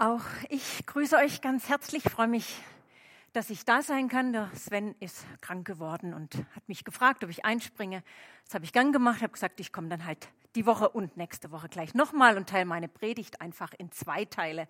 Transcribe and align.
Auch 0.00 0.22
ich 0.48 0.86
grüße 0.86 1.16
euch 1.16 1.40
ganz 1.40 1.68
herzlich, 1.68 2.04
freue 2.04 2.28
mich, 2.28 2.62
dass 3.32 3.50
ich 3.50 3.64
da 3.64 3.82
sein 3.82 4.06
kann. 4.06 4.32
Der 4.32 4.48
Sven 4.54 4.94
ist 5.00 5.26
krank 5.40 5.66
geworden 5.66 6.14
und 6.14 6.36
hat 6.54 6.68
mich 6.68 6.84
gefragt, 6.84 7.24
ob 7.24 7.30
ich 7.30 7.44
einspringe. 7.44 8.04
Das 8.44 8.54
habe 8.54 8.64
ich 8.64 8.72
gern 8.72 8.92
gemacht, 8.92 9.22
habe 9.22 9.32
gesagt, 9.32 9.58
ich 9.58 9.72
komme 9.72 9.88
dann 9.88 10.04
halt 10.04 10.28
die 10.54 10.66
Woche 10.66 10.88
und 10.88 11.16
nächste 11.16 11.50
Woche 11.50 11.68
gleich 11.68 11.94
nochmal 11.94 12.36
und 12.36 12.48
teile 12.48 12.64
meine 12.64 12.86
Predigt 12.86 13.40
einfach 13.40 13.72
in 13.76 13.90
zwei 13.90 14.24
Teile 14.24 14.68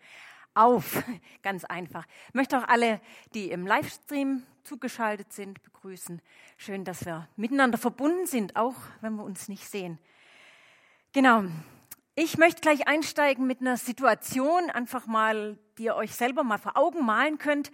auf. 0.54 1.04
Ganz 1.42 1.66
einfach. 1.66 2.06
Ich 2.28 2.34
möchte 2.34 2.56
auch 2.56 2.66
alle, 2.66 2.98
die 3.34 3.50
im 3.50 3.66
Livestream 3.66 4.44
zugeschaltet 4.64 5.30
sind, 5.34 5.62
begrüßen. 5.62 6.22
Schön, 6.56 6.86
dass 6.86 7.04
wir 7.04 7.28
miteinander 7.36 7.76
verbunden 7.76 8.26
sind, 8.26 8.56
auch 8.56 8.76
wenn 9.02 9.16
wir 9.16 9.24
uns 9.24 9.48
nicht 9.48 9.68
sehen. 9.68 9.98
Genau. 11.12 11.44
Ich 12.20 12.36
möchte 12.36 12.62
gleich 12.62 12.88
einsteigen 12.88 13.46
mit 13.46 13.60
einer 13.60 13.76
Situation, 13.76 14.70
einfach 14.70 15.06
mal, 15.06 15.56
die 15.78 15.84
ihr 15.84 15.94
euch 15.94 16.16
selber 16.16 16.42
mal 16.42 16.58
vor 16.58 16.76
Augen 16.76 17.06
malen 17.06 17.38
könnt, 17.38 17.70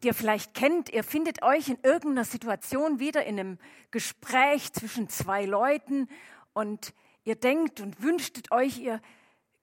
die 0.00 0.06
ihr 0.06 0.14
vielleicht 0.14 0.54
kennt. 0.54 0.90
Ihr 0.90 1.02
findet 1.02 1.42
euch 1.42 1.70
in 1.70 1.78
irgendeiner 1.82 2.22
Situation 2.22 3.00
wieder 3.00 3.26
in 3.26 3.40
einem 3.40 3.58
Gespräch 3.90 4.72
zwischen 4.72 5.08
zwei 5.08 5.44
Leuten 5.44 6.08
und 6.52 6.94
ihr 7.24 7.34
denkt 7.34 7.80
und 7.80 8.00
wünschtet 8.00 8.52
euch, 8.52 8.78
ihr 8.78 9.00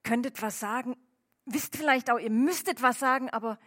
könntet 0.04 0.42
was 0.42 0.60
sagen, 0.60 0.98
wisst 1.46 1.78
vielleicht 1.78 2.12
auch, 2.12 2.20
ihr 2.20 2.32
müsstet 2.32 2.82
was 2.82 3.00
sagen, 3.00 3.30
aber 3.30 3.60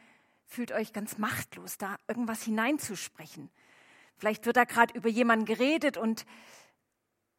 fühlt 0.45 0.73
euch 0.73 0.93
ganz 0.93 1.17
machtlos, 1.17 1.79
da 1.79 1.97
irgendwas 2.07 2.43
hineinzusprechen. 2.43 3.49
Vielleicht 4.19 4.45
wird 4.45 4.59
da 4.59 4.65
gerade 4.65 4.93
über 4.93 5.09
jemanden 5.09 5.47
geredet 5.47 5.97
und 5.97 6.27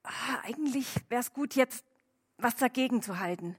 ah, 0.01 0.39
eigentlich 0.41 0.87
wäre 1.09 1.21
es 1.21 1.33
gut, 1.33 1.53
jetzt 1.53 1.85
was 2.37 2.55
dagegen 2.55 3.01
zu 3.01 3.19
halten. 3.19 3.55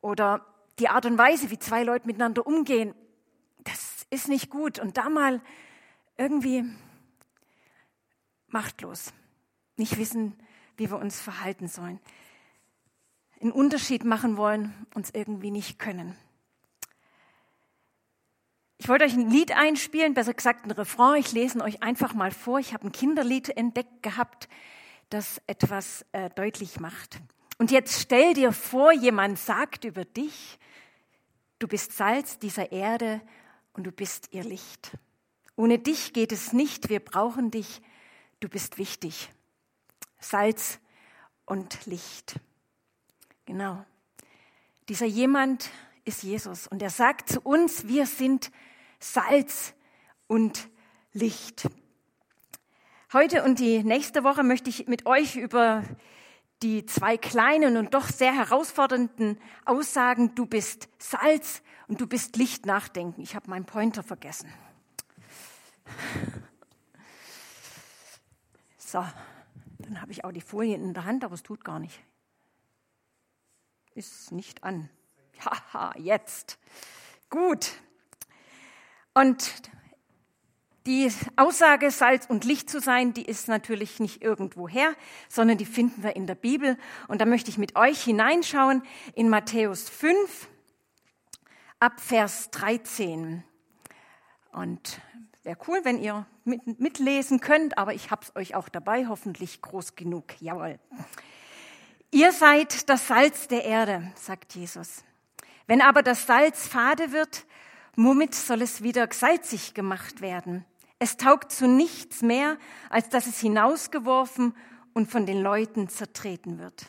Oder 0.00 0.44
die 0.78 0.88
Art 0.88 1.06
und 1.06 1.18
Weise, 1.18 1.50
wie 1.50 1.58
zwei 1.58 1.82
Leute 1.82 2.06
miteinander 2.06 2.46
umgehen, 2.46 2.94
das 3.64 4.06
ist 4.10 4.28
nicht 4.28 4.50
gut. 4.50 4.78
Und 4.78 4.96
da 4.96 5.08
mal 5.08 5.40
irgendwie 6.16 6.64
machtlos, 8.48 9.12
nicht 9.76 9.98
wissen, 9.98 10.36
wie 10.76 10.90
wir 10.90 10.98
uns 10.98 11.20
verhalten 11.20 11.68
sollen, 11.68 12.00
einen 13.40 13.52
Unterschied 13.52 14.04
machen 14.04 14.36
wollen, 14.36 14.74
uns 14.94 15.10
irgendwie 15.10 15.50
nicht 15.50 15.78
können. 15.78 16.16
Ich 18.78 18.88
wollte 18.88 19.04
euch 19.04 19.14
ein 19.14 19.28
Lied 19.28 19.52
einspielen, 19.52 20.14
besser 20.14 20.34
gesagt 20.34 20.64
ein 20.64 20.70
Refrain. 20.70 21.18
Ich 21.20 21.32
lese 21.32 21.60
euch 21.60 21.82
einfach 21.82 22.14
mal 22.14 22.30
vor. 22.30 22.60
Ich 22.60 22.72
habe 22.72 22.86
ein 22.86 22.92
Kinderlied 22.92 23.48
entdeckt 23.50 24.02
gehabt, 24.02 24.48
das 25.10 25.42
etwas 25.48 26.06
äh, 26.12 26.30
deutlich 26.30 26.78
macht. 26.78 27.18
Und 27.58 27.72
jetzt 27.72 28.00
stell 28.00 28.34
dir 28.34 28.52
vor, 28.52 28.92
jemand 28.92 29.38
sagt 29.38 29.84
über 29.84 30.04
dich, 30.04 30.58
du 31.58 31.66
bist 31.66 31.92
Salz 31.92 32.38
dieser 32.38 32.70
Erde 32.70 33.20
und 33.72 33.84
du 33.84 33.90
bist 33.90 34.28
ihr 34.30 34.44
Licht. 34.44 34.96
Ohne 35.56 35.80
dich 35.80 36.12
geht 36.12 36.30
es 36.30 36.52
nicht, 36.52 36.88
wir 36.88 37.00
brauchen 37.00 37.50
dich, 37.50 37.82
du 38.38 38.48
bist 38.48 38.78
wichtig. 38.78 39.30
Salz 40.20 40.78
und 41.46 41.84
Licht. 41.86 42.38
Genau. 43.44 43.84
Dieser 44.88 45.06
jemand 45.06 45.70
ist 46.04 46.22
Jesus 46.22 46.68
und 46.68 46.80
er 46.80 46.90
sagt 46.90 47.28
zu 47.28 47.40
uns, 47.40 47.88
wir 47.88 48.06
sind 48.06 48.52
Salz 49.00 49.74
und 50.28 50.68
Licht. 51.12 51.68
Heute 53.12 53.42
und 53.42 53.58
die 53.58 53.82
nächste 53.82 54.22
Woche 54.22 54.44
möchte 54.44 54.70
ich 54.70 54.86
mit 54.86 55.06
euch 55.06 55.36
über 55.36 55.82
die 56.62 56.86
zwei 56.86 57.16
kleinen 57.16 57.76
und 57.76 57.94
doch 57.94 58.08
sehr 58.08 58.34
herausfordernden 58.34 59.40
Aussagen, 59.64 60.34
du 60.34 60.46
bist 60.46 60.88
Salz 60.98 61.62
und 61.86 62.00
du 62.00 62.06
bist 62.06 62.36
Licht 62.36 62.66
nachdenken. 62.66 63.20
Ich 63.22 63.34
habe 63.34 63.50
meinen 63.50 63.64
Pointer 63.64 64.02
vergessen. 64.02 64.52
So, 68.76 69.04
dann 69.78 70.00
habe 70.00 70.12
ich 70.12 70.24
auch 70.24 70.32
die 70.32 70.40
Folien 70.40 70.82
in 70.82 70.94
der 70.94 71.04
Hand, 71.04 71.24
aber 71.24 71.34
es 71.34 71.42
tut 71.42 71.64
gar 71.64 71.78
nicht. 71.78 72.00
Ist 73.94 74.32
nicht 74.32 74.64
an. 74.64 74.88
Haha, 75.44 75.94
jetzt. 75.98 76.58
Gut. 77.30 77.72
Und 79.14 79.70
die 80.88 81.12
Aussage, 81.36 81.90
Salz 81.90 82.24
und 82.26 82.46
Licht 82.46 82.70
zu 82.70 82.80
sein, 82.80 83.12
die 83.12 83.26
ist 83.26 83.46
natürlich 83.46 84.00
nicht 84.00 84.22
irgendwoher, 84.22 84.94
sondern 85.28 85.58
die 85.58 85.66
finden 85.66 86.02
wir 86.02 86.16
in 86.16 86.26
der 86.26 86.34
Bibel. 86.34 86.78
Und 87.08 87.20
da 87.20 87.26
möchte 87.26 87.50
ich 87.50 87.58
mit 87.58 87.76
euch 87.76 88.02
hineinschauen 88.02 88.82
in 89.14 89.28
Matthäus 89.28 89.90
5 89.90 90.48
ab 91.78 92.00
Vers 92.00 92.50
13. 92.52 93.44
Und 94.52 95.00
wäre 95.42 95.58
cool, 95.68 95.80
wenn 95.82 96.02
ihr 96.02 96.26
mit, 96.44 96.80
mitlesen 96.80 97.40
könnt, 97.40 97.76
aber 97.76 97.92
ich 97.92 98.10
habe 98.10 98.24
es 98.24 98.34
euch 98.34 98.54
auch 98.54 98.70
dabei, 98.70 99.08
hoffentlich 99.08 99.60
groß 99.60 99.94
genug. 99.94 100.40
Jawohl. 100.40 100.78
Ihr 102.10 102.32
seid 102.32 102.88
das 102.88 103.08
Salz 103.08 103.46
der 103.46 103.66
Erde, 103.66 104.10
sagt 104.14 104.54
Jesus. 104.54 105.04
Wenn 105.66 105.82
aber 105.82 106.02
das 106.02 106.26
Salz 106.26 106.66
fade 106.66 107.12
wird, 107.12 107.44
womit 107.94 108.34
soll 108.34 108.62
es 108.62 108.82
wieder 108.82 109.06
salzig 109.12 109.74
gemacht 109.74 110.22
werden? 110.22 110.64
Es 110.98 111.16
taugt 111.16 111.52
zu 111.52 111.68
nichts 111.68 112.22
mehr, 112.22 112.58
als 112.90 113.08
dass 113.08 113.26
es 113.26 113.38
hinausgeworfen 113.40 114.54
und 114.94 115.10
von 115.10 115.26
den 115.26 115.40
Leuten 115.40 115.88
zertreten 115.88 116.58
wird. 116.58 116.86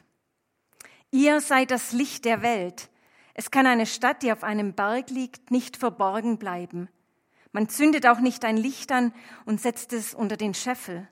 Ihr 1.12 1.42
seid 1.42 1.72
das 1.72 1.92
Licht 1.92 2.25
der 2.25 2.42
Welt. 2.42 2.90
Es 3.34 3.52
kann 3.52 3.68
eine 3.68 3.86
Stadt, 3.86 4.24
die 4.24 4.31
auf 4.31 4.44
einem 4.44 4.74
Berg 4.74 5.09
liegt, 5.09 5.52
nicht 5.52 5.78
verborgen 5.78 6.38
bleiben. 6.38 6.90
Man 7.52 7.70
zündet 7.70 8.06
auch 8.06 8.20
nicht 8.20 8.46
ein 8.46 8.58
Licht 8.58 8.92
an 8.92 9.14
und 9.46 9.62
setzt 9.62 9.94
es 9.94 10.14
unter 10.14 10.38
den 10.38 10.53
Scheffel, 10.53 11.08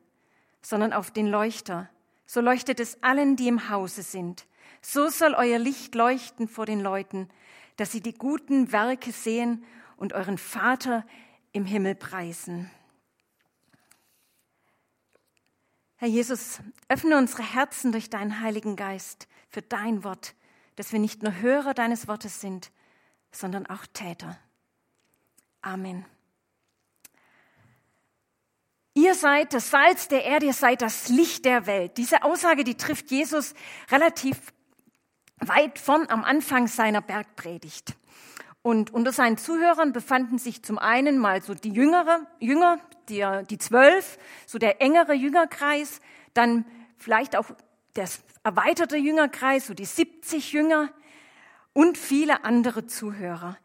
sondern 0.62 0.94
auf 0.94 1.09
den 1.12 1.28
Leuchter. 1.28 1.90
So 2.25 2.41
leuchtet 2.41 2.79
es 2.79 3.02
allen, 3.02 3.35
die 3.35 3.47
im 3.47 3.69
Hause 3.69 4.03
sind. 4.03 4.46
So 4.81 5.09
soll 5.09 5.34
euer 5.34 5.58
Licht 5.58 5.96
leuchten 5.96 6.47
vor 6.47 6.66
den 6.66 6.79
Leuten, 6.79 7.29
dass 7.78 7.91
sie 7.91 8.02
die 8.02 8.14
guten 8.14 8.72
Werke 8.72 9.12
sehen 9.12 9.64
und 9.97 10.14
euren 10.14 10.38
Vater 10.38 11.06
im 11.53 11.66
Himmel 11.66 11.96
preisen. 11.96 12.69
Herr 15.97 16.08
Jesus, 16.08 16.59
öffne 16.90 17.18
unsere 17.18 17.41
Herzen 17.41 17.91
durch 17.91 18.09
deinen 18.09 18.40
Heiligen 18.41 18.75
Geist 18.75 19.28
für 19.50 19.63
dein 19.63 20.03
Wort, 20.03 20.35
dass 20.75 20.91
wir 20.91 21.00
nicht 21.00 21.24
nur 21.24 21.35
Hörer 21.41 21.74
deines 21.74 22.08
Wortes 22.08 22.40
sind, 22.40 22.72
sondern 23.31 23.66
auch 23.66 23.85
Täter. 23.94 24.38
Amen. 25.62 26.06
Ihr 28.94 29.16
seid 29.16 29.53
das 29.53 29.72
Salz 29.72 30.08
der 30.08 30.24
Erde, 30.24 30.47
ihr 30.47 30.53
seid 30.53 30.81
das 30.81 31.09
Licht 31.09 31.46
der 31.46 31.66
Welt. 31.66 31.97
Diese 31.97 32.24
Aussage, 32.24 32.64
die 32.64 32.75
trifft 32.75 33.12
Jesus 33.12 33.53
relativ 33.91 34.38
weit 35.40 35.78
vorn 35.79 36.09
am 36.09 36.24
Anfang 36.24 36.68
seiner 36.68 37.02
Bergpredigt. 37.02 37.96
Und 38.67 38.94
unter 38.94 39.13
seinen 39.13 39.38
Zuhörern 39.38 39.94
befanden 39.94 40.39
sich 40.39 40.61
zum 40.61 40.78
einen 40.78 41.19
mal 41.19 41.41
so 41.41 41.53
die 41.53 41.72
Jüngere, 41.72 42.28
Jünger, 42.41 42.81
die, 43.07 43.25
die 43.50 43.57
zwölf, 43.59 44.19
so 44.45 44.57
der 44.57 44.81
engere 44.81 45.13
Jüngerkreis, 45.13 46.01
dann 46.33 46.66
vielleicht 46.97 47.38
auch 47.38 47.45
der 47.95 48.09
erweiterte 48.44 48.97
Jüngerkreis, 48.97 49.67
so 49.67 49.73
die 49.73 49.85
70 49.85 50.51
Jünger 50.51 50.89
und 51.72 51.97
viele 51.97 52.44
andere 52.44 52.85
Zuhörer. 52.85 53.57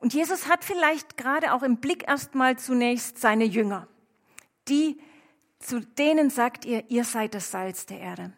Und 0.00 0.14
Jesus 0.14 0.48
hat 0.48 0.64
vielleicht 0.64 1.16
gerade 1.16 1.52
auch 1.52 1.62
im 1.62 1.76
Blick 1.76 2.08
erstmal 2.08 2.58
zunächst 2.58 3.18
seine 3.18 3.44
Jünger. 3.44 3.86
Die, 4.66 5.00
zu 5.60 5.78
denen 5.78 6.28
sagt 6.28 6.64
ihr, 6.64 6.90
ihr 6.90 7.04
seid 7.04 7.34
das 7.34 7.52
Salz 7.52 7.86
der 7.86 8.00
Erde. 8.00 8.32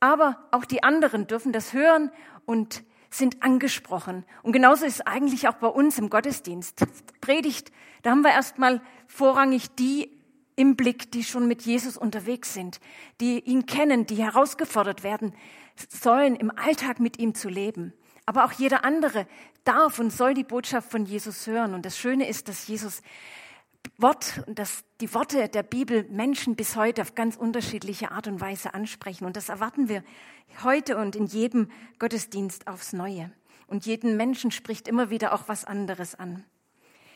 Aber 0.00 0.48
auch 0.50 0.64
die 0.64 0.82
anderen 0.82 1.28
dürfen 1.28 1.52
das 1.52 1.72
hören 1.72 2.10
und 2.46 2.82
sind 3.10 3.42
angesprochen. 3.42 4.24
Und 4.42 4.52
genauso 4.52 4.84
ist 4.84 4.94
es 4.94 5.06
eigentlich 5.06 5.48
auch 5.48 5.54
bei 5.54 5.66
uns 5.66 5.98
im 5.98 6.10
Gottesdienst. 6.10 6.84
Predigt, 7.20 7.72
da 8.02 8.10
haben 8.10 8.22
wir 8.22 8.30
erstmal 8.30 8.80
vorrangig 9.06 9.74
die 9.74 10.10
im 10.56 10.76
Blick, 10.76 11.10
die 11.10 11.24
schon 11.24 11.48
mit 11.48 11.62
Jesus 11.62 11.96
unterwegs 11.96 12.54
sind, 12.54 12.80
die 13.20 13.40
ihn 13.40 13.66
kennen, 13.66 14.06
die 14.06 14.16
herausgefordert 14.16 15.02
werden 15.02 15.34
sollen, 15.88 16.36
im 16.36 16.50
Alltag 16.50 17.00
mit 17.00 17.18
ihm 17.18 17.34
zu 17.34 17.48
leben. 17.48 17.94
Aber 18.26 18.44
auch 18.44 18.52
jeder 18.52 18.84
andere 18.84 19.26
darf 19.64 19.98
und 19.98 20.12
soll 20.12 20.34
die 20.34 20.44
Botschaft 20.44 20.90
von 20.90 21.06
Jesus 21.06 21.46
hören. 21.46 21.74
Und 21.74 21.86
das 21.86 21.98
Schöne 21.98 22.28
ist, 22.28 22.48
dass 22.48 22.66
Jesus 22.68 23.02
Wort, 23.98 24.42
dass 24.46 24.84
die 25.00 25.12
Worte 25.14 25.48
der 25.48 25.62
Bibel 25.62 26.04
Menschen 26.10 26.56
bis 26.56 26.76
heute 26.76 27.02
auf 27.02 27.14
ganz 27.14 27.36
unterschiedliche 27.36 28.12
Art 28.12 28.26
und 28.28 28.40
Weise 28.40 28.72
ansprechen. 28.74 29.26
Und 29.26 29.36
das 29.36 29.48
erwarten 29.48 29.88
wir 29.88 30.02
heute 30.64 30.96
und 30.96 31.16
in 31.16 31.26
jedem 31.26 31.70
Gottesdienst 31.98 32.66
aufs 32.66 32.92
Neue. 32.92 33.30
Und 33.66 33.86
jeden 33.86 34.16
Menschen 34.16 34.50
spricht 34.50 34.88
immer 34.88 35.10
wieder 35.10 35.32
auch 35.34 35.44
was 35.48 35.64
anderes 35.64 36.14
an. 36.14 36.44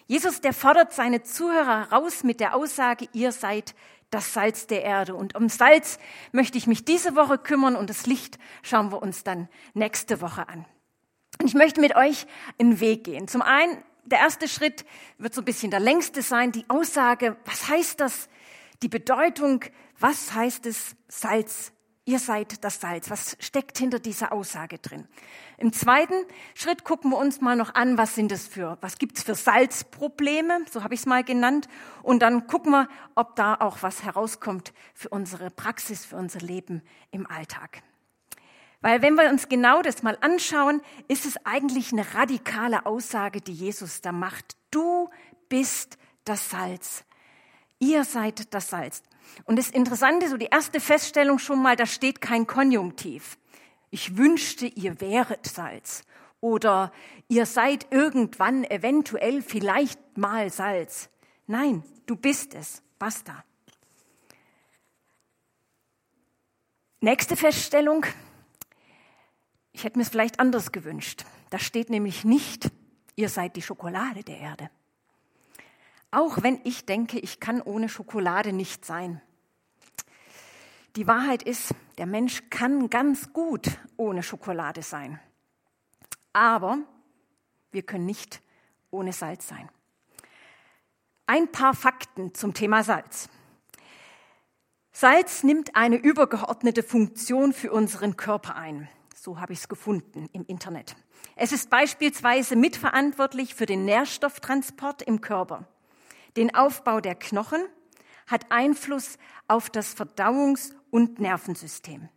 Jesus, 0.07 0.41
der 0.43 0.53
fordert 0.53 0.93
seine 0.93 1.23
Zuhörer 1.23 1.89
heraus 1.91 2.23
mit 2.23 2.39
der 2.41 2.55
Aussage, 2.55 3.09
ihr 3.13 3.33
seid 3.33 3.75
das 4.11 4.35
Salz 4.35 4.67
der 4.67 4.83
Erde. 4.83 5.15
Und 5.15 5.35
um 5.35 5.49
Salz 5.49 5.99
möchte 6.33 6.59
ich 6.59 6.67
mich 6.67 6.85
diese 6.85 7.17
Woche 7.17 7.39
kümmern 7.39 7.75
und 7.75 7.91
das 7.91 8.07
Licht 8.07 8.39
schauen 8.63 8.93
wir 8.93 9.03
uns 9.03 9.25
dann 9.25 9.49
nächste 9.73 10.21
Woche 10.21 10.49
an. 10.49 10.67
Und 11.41 11.49
ich 11.49 11.55
möchte 11.55 11.81
mit 11.81 11.97
euch 11.97 12.27
einen 12.59 12.81
Weg 12.81 13.05
gehen. 13.05 13.27
Zum 13.27 13.43
einen, 13.43 13.83
der 14.07 14.19
erste 14.19 14.49
Schritt 14.49 14.85
wird 15.19 15.35
so 15.35 15.41
ein 15.41 15.45
bisschen 15.45 15.71
der 15.71 15.81
längste 15.81 16.23
sein, 16.23 16.53
die 16.53 16.65
Aussage, 16.69 17.37
was 17.45 17.69
heißt 17.69 18.01
das, 18.01 18.29
die 18.83 18.89
Bedeutung, 18.89 19.65
was 19.99 20.35
heißt 20.35 20.67
es, 20.67 20.95
Salz 21.09 21.73
Ihr 22.07 22.19
seid 22.19 22.63
das 22.63 22.81
Salz. 22.81 23.09
Was 23.09 23.35
steckt 23.41 23.79
hinter 23.79 23.99
dieser 23.99 24.33
Aussage 24.33 24.79
drin? 24.79 25.09
Im 25.57 25.73
zweiten 25.73 26.27
Schritt 26.55 26.85
gucken 26.85 27.11
wir 27.11 27.17
uns 27.17 27.41
mal 27.41 27.57
noch 27.57 27.75
an, 27.75 27.97
was 27.97 28.15
sind 28.15 28.31
es 28.31 28.47
für, 28.47 28.77
was 28.83 28.99
gibt's 28.99 29.23
für 29.23 29.35
Salzprobleme, 29.35 30.67
so 30.71 30.83
habe 30.83 30.93
ich 30.93 31.01
es 31.01 31.07
mal 31.07 31.25
genannt. 31.25 31.67
Und 32.03 32.21
dann 32.21 32.47
gucken 32.47 32.73
wir, 32.73 32.89
ob 33.15 33.37
da 33.37 33.55
auch 33.55 33.83
was 33.83 34.05
herauskommt 34.05 34.75
für 34.93 35.09
unsere 35.09 35.51
Praxis, 35.51 36.05
für 36.05 36.17
unser 36.17 36.41
Leben 36.41 36.83
im 37.11 37.27
Alltag. 37.27 37.83
Weil 38.85 39.01
wenn 39.01 39.15
wir 39.15 39.31
uns 39.31 39.49
genau 39.49 39.81
das 39.81 40.03
mal 40.03 40.19
anschauen, 40.21 40.83
ist 41.09 41.25
es 41.25 41.39
eigentlich 41.47 41.91
eine 41.91 42.15
radikale 42.15 42.85
Aussage, 42.85 43.41
die 43.41 43.55
Jesus 43.55 44.03
da 44.03 44.13
macht. 44.13 44.59
Du 44.71 45.09
bist 45.49 45.97
das 46.27 46.51
Salz. 46.51 47.03
Ihr 47.79 48.05
seid 48.05 48.53
das 48.53 48.69
Salz. 48.69 49.03
Und 49.45 49.57
das 49.57 49.71
Interessante, 49.71 50.29
so 50.29 50.37
die 50.37 50.51
erste 50.53 50.81
Feststellung 50.81 51.39
schon 51.39 51.63
mal, 51.63 51.77
da 51.77 51.87
steht 51.87 52.21
kein 52.21 52.47
Konjunktiv. 52.47 53.39
Ich 53.89 54.19
wünschte, 54.19 54.67
ihr 54.67 55.01
wäret 55.01 55.47
Salz. 55.47 56.03
Oder 56.43 56.93
ihr 57.29 57.47
seid 57.47 57.87
irgendwann 57.91 58.65
eventuell 58.65 59.41
vielleicht 59.41 60.19
mal 60.19 60.51
Salz. 60.51 61.09
Nein, 61.47 61.85
du 62.05 62.17
bist 62.17 62.53
es. 62.53 62.83
Basta. 62.99 63.45
Nächste 67.01 67.35
Feststellung. 67.35 68.05
Ich 69.75 69.83
hätte 69.83 69.99
mir 69.99 70.05
es 70.05 70.09
vielleicht 70.09 70.41
anders 70.41 70.73
gewünscht. 70.73 71.27
Da 71.51 71.59
steht 71.59 71.91
nämlich 71.91 72.25
nicht, 72.25 72.71
ihr 73.17 73.29
seid 73.29 73.57
die 73.57 73.63
Schokolade 73.63 74.23
der 74.23 74.39
Erde. 74.39 74.71
Auch 76.13 76.43
wenn 76.45 76.61
ich 76.63 76.87
denke, 76.87 77.19
ich 77.19 77.41
kann 77.41 77.61
ohne 77.61 77.89
Schokolade 77.89 78.53
nicht 78.53 78.85
sein. 78.85 79.21
Die 80.95 81.09
Wahrheit 81.09 81.43
ist, 81.43 81.75
der 81.99 82.07
Mensch 82.07 82.45
kann 82.51 82.89
ganz 82.89 83.33
gut 83.33 83.67
ohne 83.97 84.23
Schokolade 84.23 84.83
sein. 84.83 85.19
Aber 86.33 86.79
wir 87.73 87.83
können 87.83 88.07
nicht 88.07 88.41
ohne 88.93 89.13
Salz 89.13 89.49
sein. 89.49 89.69
Ein 91.27 91.51
paar 91.51 91.75
Fakten 91.75 92.33
zum 92.33 92.55
Thema 92.55 92.85
Salz. 92.85 93.29
Salz 94.93 95.43
nimmt 95.43 95.75
eine 95.75 95.97
übergeordnete 95.97 96.85
Funktion 96.85 97.53
für 97.53 97.73
unseren 97.73 98.17
Körper 98.17 98.55
ein. 98.55 98.89
So 99.25 99.41
habe 99.41 99.55
ich 99.55 99.61
es 99.61 99.69
gefunden 99.69 100.29
im 100.35 100.45
Internet. 100.45 100.97
Es 101.35 101.51
ist 101.51 101.71
beispielsweise 101.71 102.57
mitverantwortlich 102.57 103.55
für 103.55 103.65
den 103.65 103.87
Nährstofftransport 103.87 105.01
im 105.01 105.23
Körper 105.23 105.67
den 106.37 106.55
Aufbau 106.55 107.01
der 107.01 107.15
Knochen, 107.15 107.63
hat 108.27 108.53
Einfluss 108.53 109.17
auf 109.49 109.71
das 109.71 109.97
Verdauungs- 109.97 110.75
und 110.91 111.21
Nervensystem. 111.21 112.11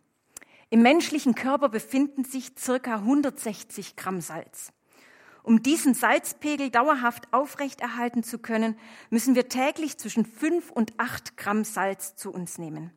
Im 0.68 0.82
menschlichen 0.82 1.34
Körper 1.34 1.70
befinden 1.70 2.24
sich 2.24 2.52
circa 2.58 2.96
160 2.96 3.96
Gramm 3.96 4.20
Salz. 4.20 4.74
Um 5.42 5.62
diesen 5.62 5.94
Salzpegel 5.94 6.68
dauerhaft 6.68 7.32
aufrechterhalten 7.32 8.22
zu 8.22 8.38
können, 8.38 8.76
müssen 9.08 9.34
wir 9.34 9.48
täglich 9.48 9.96
zwischen 9.96 10.26
5 10.26 10.70
und 10.70 10.92
8 10.98 11.38
Gramm 11.38 11.64
Salz 11.64 12.16
zu 12.16 12.30
uns 12.30 12.58
nehmen. 12.58 12.92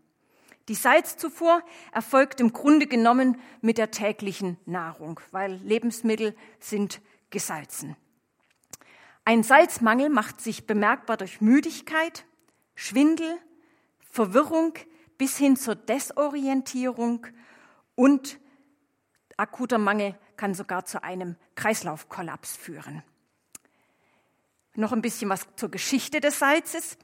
Die 0.71 0.75
Salzzufuhr 0.75 1.61
erfolgt 1.91 2.39
im 2.39 2.53
Grunde 2.53 2.87
genommen 2.87 3.37
mit 3.59 3.77
der 3.77 3.91
täglichen 3.91 4.57
Nahrung, 4.65 5.19
weil 5.31 5.55
Lebensmittel 5.55 6.33
sind 6.61 7.01
gesalzen. 7.29 7.97
Ein 9.25 9.43
Salzmangel 9.43 10.07
macht 10.07 10.39
sich 10.39 10.67
bemerkbar 10.67 11.17
durch 11.17 11.41
Müdigkeit, 11.41 12.23
Schwindel, 12.73 13.37
Verwirrung 14.11 14.75
bis 15.17 15.35
hin 15.35 15.57
zur 15.57 15.75
Desorientierung 15.75 17.27
und 17.95 18.39
akuter 19.35 19.77
Mangel 19.77 20.17
kann 20.37 20.53
sogar 20.53 20.85
zu 20.85 21.03
einem 21.03 21.35
Kreislaufkollaps 21.55 22.55
führen. 22.55 23.03
Noch 24.75 24.93
ein 24.93 25.01
bisschen 25.01 25.29
was 25.29 25.45
zur 25.57 25.69
Geschichte 25.69 26.21
des 26.21 26.39
Salzes. 26.39 26.97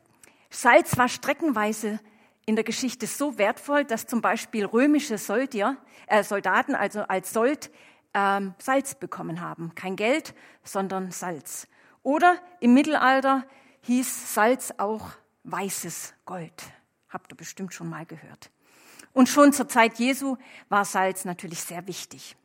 Salz 0.49 0.97
war 0.97 1.09
streckenweise 1.09 1.99
in 2.47 2.55
der 2.55 2.63
Geschichte 2.63 3.05
so 3.07 3.38
wertvoll, 3.38 3.83
dass 3.83 4.07
zum 4.07 4.21
Beispiel 4.21 4.65
römische 4.65 5.17
Soldier, 5.17 5.77
äh, 6.07 6.23
Soldaten 6.23 6.75
also 6.75 7.01
als 7.01 7.33
Sold 7.33 7.69
ähm, 8.13 8.55
Salz 8.57 8.95
bekommen 8.95 9.41
haben. 9.41 9.75
Kein 9.75 9.97
Geld, 9.97 10.33
sondern 10.63 11.11
Salz. 11.11 11.67
Oder 12.03 12.38
im 12.61 12.73
Mittelalter 12.73 13.45
hieß 13.81 14.33
Salz 14.33 14.73
auch 14.77 15.09
weißes 15.44 16.13
Gold. 16.25 16.63
Habt 17.09 17.33
ihr 17.33 17.35
bestimmt 17.35 17.73
schon 17.73 17.89
mal 17.89 18.05
gehört. 18.05 18.49
Und 19.11 19.27
schon 19.27 19.51
zur 19.51 19.67
Zeit 19.67 19.99
Jesu 19.99 20.38
war 20.69 20.85
Salz 20.85 21.25
natürlich 21.25 21.61
sehr 21.61 21.85
wichtig. 21.85 22.38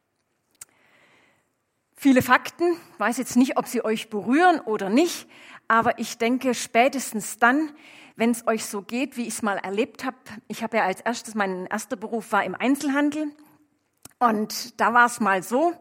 Viele 1.94 2.22
Fakten, 2.22 2.76
weiß 2.99 3.19
jetzt 3.19 3.37
nicht, 3.37 3.56
ob 3.56 3.69
sie 3.69 3.84
euch 3.84 4.10
berühren 4.10 4.58
oder 4.58 4.88
nicht, 4.88 5.28
aber 5.69 6.00
ich 6.00 6.19
denke 6.19 6.54
spätestens 6.54 7.38
dann, 7.38 7.70
wenn 8.17 8.31
es 8.31 8.47
euch 8.47 8.67
so 8.67 8.82
geht, 8.82 9.17
wie 9.17 9.23
ich 9.23 9.35
es 9.35 9.43
mal 9.43 9.59
erlebt 9.59 10.05
habe. 10.05 10.17
Ich 10.49 10.62
habe 10.62 10.76
ja 10.79 10.85
als 10.85 11.00
erstes, 11.00 11.35
mein 11.35 11.67
erster 11.67 11.97
Beruf 11.97 12.32
war 12.32 12.44
im 12.44 12.55
Einzelhandel 12.55 13.32
und 14.19 14.81
da 14.81 14.94
war 14.94 15.06
es 15.06 15.20
mal 15.20 15.43
so, 15.43 15.75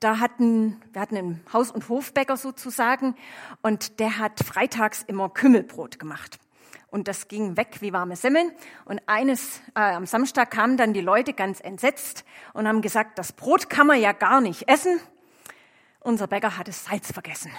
da 0.00 0.18
hatten, 0.18 0.80
wir 0.92 1.00
hatten 1.00 1.16
einen 1.16 1.44
Haus- 1.52 1.70
und 1.70 1.88
Hofbäcker 1.88 2.36
sozusagen 2.36 3.14
und 3.62 4.00
der 4.00 4.18
hat 4.18 4.40
freitags 4.44 5.02
immer 5.02 5.30
Kümmelbrot 5.30 5.98
gemacht. 5.98 6.38
Und 6.88 7.08
das 7.08 7.26
ging 7.26 7.56
weg 7.56 7.78
wie 7.80 7.92
warme 7.92 8.14
Semmeln. 8.14 8.52
Und 8.84 9.00
eines, 9.06 9.60
äh, 9.74 9.80
am 9.80 10.06
Samstag 10.06 10.52
kamen 10.52 10.76
dann 10.76 10.92
die 10.92 11.00
Leute 11.00 11.32
ganz 11.32 11.58
entsetzt 11.58 12.24
und 12.52 12.68
haben 12.68 12.82
gesagt, 12.82 13.18
das 13.18 13.32
Brot 13.32 13.68
kann 13.68 13.88
man 13.88 14.00
ja 14.00 14.12
gar 14.12 14.40
nicht 14.40 14.68
essen. 14.68 15.00
Unser 15.98 16.28
Bäcker 16.28 16.56
hat 16.56 16.68
das 16.68 16.84
Salz 16.84 17.10
vergessen. 17.10 17.50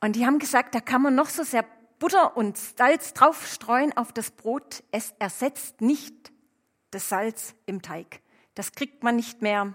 Und 0.00 0.14
die 0.14 0.24
haben 0.24 0.38
gesagt, 0.38 0.74
da 0.76 0.80
kann 0.80 1.02
man 1.02 1.16
noch 1.16 1.30
so 1.30 1.42
sehr 1.42 1.64
Butter 2.02 2.36
und 2.36 2.58
Salz 2.58 3.14
draufstreuen 3.14 3.96
auf 3.96 4.12
das 4.12 4.32
Brot. 4.32 4.82
Es 4.90 5.14
ersetzt 5.20 5.80
nicht 5.80 6.32
das 6.90 7.08
Salz 7.08 7.54
im 7.64 7.80
Teig. 7.80 8.22
Das 8.56 8.72
kriegt 8.72 9.04
man 9.04 9.14
nicht 9.14 9.40
mehr 9.40 9.74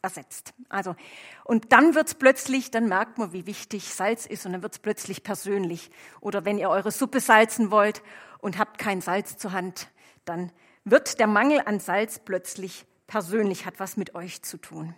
ersetzt. 0.00 0.54
Also, 0.70 0.96
und 1.44 1.70
dann 1.70 1.94
wird's 1.94 2.14
plötzlich, 2.14 2.70
dann 2.70 2.88
merkt 2.88 3.18
man, 3.18 3.34
wie 3.34 3.44
wichtig 3.44 3.92
Salz 3.92 4.24
ist 4.24 4.46
und 4.46 4.52
dann 4.52 4.62
wird's 4.62 4.78
plötzlich 4.78 5.22
persönlich. 5.22 5.90
Oder 6.22 6.46
wenn 6.46 6.56
ihr 6.56 6.70
eure 6.70 6.90
Suppe 6.90 7.20
salzen 7.20 7.70
wollt 7.70 8.02
und 8.38 8.56
habt 8.56 8.78
kein 8.78 9.02
Salz 9.02 9.36
zur 9.36 9.52
Hand, 9.52 9.90
dann 10.24 10.50
wird 10.84 11.18
der 11.18 11.26
Mangel 11.26 11.60
an 11.66 11.80
Salz 11.80 12.18
plötzlich 12.18 12.86
persönlich, 13.06 13.66
hat 13.66 13.78
was 13.78 13.98
mit 13.98 14.14
euch 14.14 14.40
zu 14.40 14.56
tun. 14.56 14.94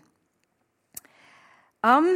Ähm, 1.83 2.07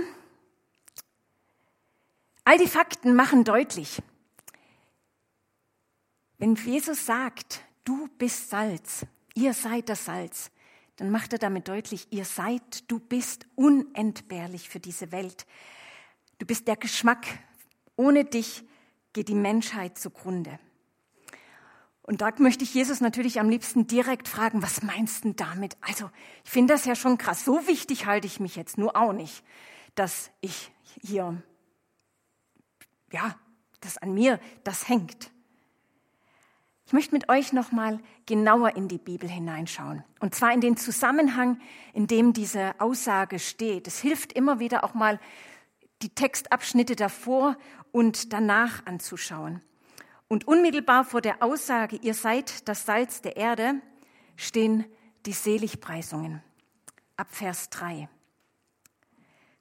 all 2.45 2.59
die 2.59 2.69
Fakten 2.69 3.17
machen 3.17 3.43
deutlich, 3.43 4.01
wenn 6.39 6.55
Jesus 6.55 7.07
sagt, 7.07 7.63
du 7.85 8.09
bist 8.19 8.51
Salz, 8.51 9.07
ihr 9.35 9.55
seid 9.55 9.89
das 9.89 10.05
Salz, 10.05 10.51
dann 10.97 11.11
macht 11.11 11.33
er 11.33 11.39
damit 11.39 11.69
deutlich, 11.69 12.07
ihr 12.11 12.25
seid, 12.25 12.91
du 12.91 13.01
bist 13.01 13.47
unentbehrlich 13.57 14.69
für 14.69 14.81
diese 14.81 15.11
Welt. 15.11 15.47
Du 16.39 16.47
bist 16.47 16.69
der 16.69 16.77
Geschmack. 16.77 17.27
Ohne 17.97 18.25
dich 18.25 18.65
geht 19.13 19.29
die 19.29 19.35
Menschheit 19.35 19.99
zugrunde. 19.99 20.59
Und 22.03 22.21
da 22.21 22.31
möchte 22.39 22.65
ich 22.65 22.75
Jesus 22.75 23.01
natürlich 23.01 23.41
am 23.41 23.49
liebsten 23.49 23.87
direkt 23.87 24.29
fragen, 24.29 24.63
was 24.63 24.83
meinst 24.83 25.25
du 25.25 25.33
damit? 25.33 25.77
Also, 25.81 26.11
ich 26.45 26.51
finde 26.51 26.75
das 26.75 26.85
ja 26.85 26.95
schon 26.95 27.17
krass. 27.17 27.45
So 27.45 27.67
wichtig 27.67 28.07
halte 28.07 28.27
ich 28.27 28.41
mich 28.41 28.57
jetzt 28.57 28.77
nur 28.77 28.95
auch 28.95 29.13
nicht, 29.13 29.43
dass 29.95 30.31
ich 30.43 30.71
hier, 31.01 31.43
ja, 33.11 33.39
dass 33.81 33.97
an 33.97 34.13
mir 34.13 34.39
das 34.65 34.89
hängt. 34.89 35.31
Ich 36.87 36.93
möchte 36.93 37.15
mit 37.15 37.31
euch 37.31 37.53
nochmal 37.53 37.99
genauer 38.27 38.77
in 38.77 38.89
die 38.89 38.99
Bibel 38.99 39.29
hineinschauen. 39.29 40.05
Und 40.21 40.35
zwar 40.35 40.53
in 40.53 40.61
den 40.61 40.77
Zusammenhang, 40.77 41.61
in 41.95 42.07
dem 42.07 42.35
diese 42.35 42.79
Aussage 42.79 43.39
steht. 43.39 43.87
Es 43.87 44.01
hilft 44.01 44.35
immer 44.35 44.59
wieder 44.59 44.85
auch 44.85 44.93
mal, 44.93 45.19
die 46.03 46.11
Textabschnitte 46.11 46.95
davor 46.95 47.57
und 47.91 48.33
danach 48.35 48.85
anzuschauen. 48.85 49.63
Und 50.29 50.47
unmittelbar 50.47 51.05
vor 51.05 51.23
der 51.23 51.43
Aussage, 51.43 51.97
ihr 51.97 52.15
seid 52.15 52.69
das 52.69 52.85
Salz 52.85 53.23
der 53.23 53.37
Erde, 53.37 53.81
stehen 54.37 54.85
die 55.25 55.33
Seligpreisungen. 55.33 56.43
Ab 57.17 57.29
Vers 57.31 57.71
3. 57.71 58.09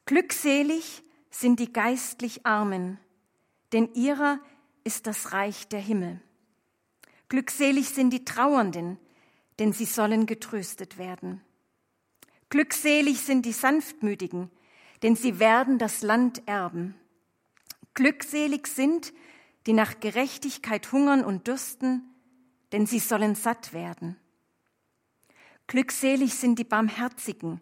Glückselig 0.05 1.03
sind 1.29 1.59
die 1.59 1.71
geistlich 1.71 2.45
Armen, 2.45 2.99
denn 3.71 3.93
ihrer 3.93 4.39
ist 4.83 5.07
das 5.07 5.31
Reich 5.31 5.67
der 5.69 5.79
Himmel. 5.79 6.19
Glückselig 7.33 7.89
sind 7.89 8.11
die 8.11 8.25
Trauernden, 8.25 8.99
denn 9.57 9.73
sie 9.73 9.85
sollen 9.85 10.27
getröstet 10.27 10.99
werden. 10.99 11.41
Glückselig 12.49 13.21
sind 13.21 13.47
die 13.47 13.53
Sanftmütigen, 13.53 14.51
denn 15.01 15.15
sie 15.15 15.39
werden 15.39 15.79
das 15.79 16.03
Land 16.03 16.47
erben. 16.47 16.93
Glückselig 17.95 18.67
sind, 18.67 19.13
die 19.65 19.73
nach 19.73 19.99
Gerechtigkeit 19.99 20.91
hungern 20.91 21.25
und 21.25 21.47
dürsten, 21.47 22.03
denn 22.71 22.85
sie 22.85 22.99
sollen 22.99 23.33
satt 23.33 23.73
werden. 23.73 24.15
Glückselig 25.65 26.35
sind 26.35 26.59
die 26.59 26.65
Barmherzigen, 26.65 27.61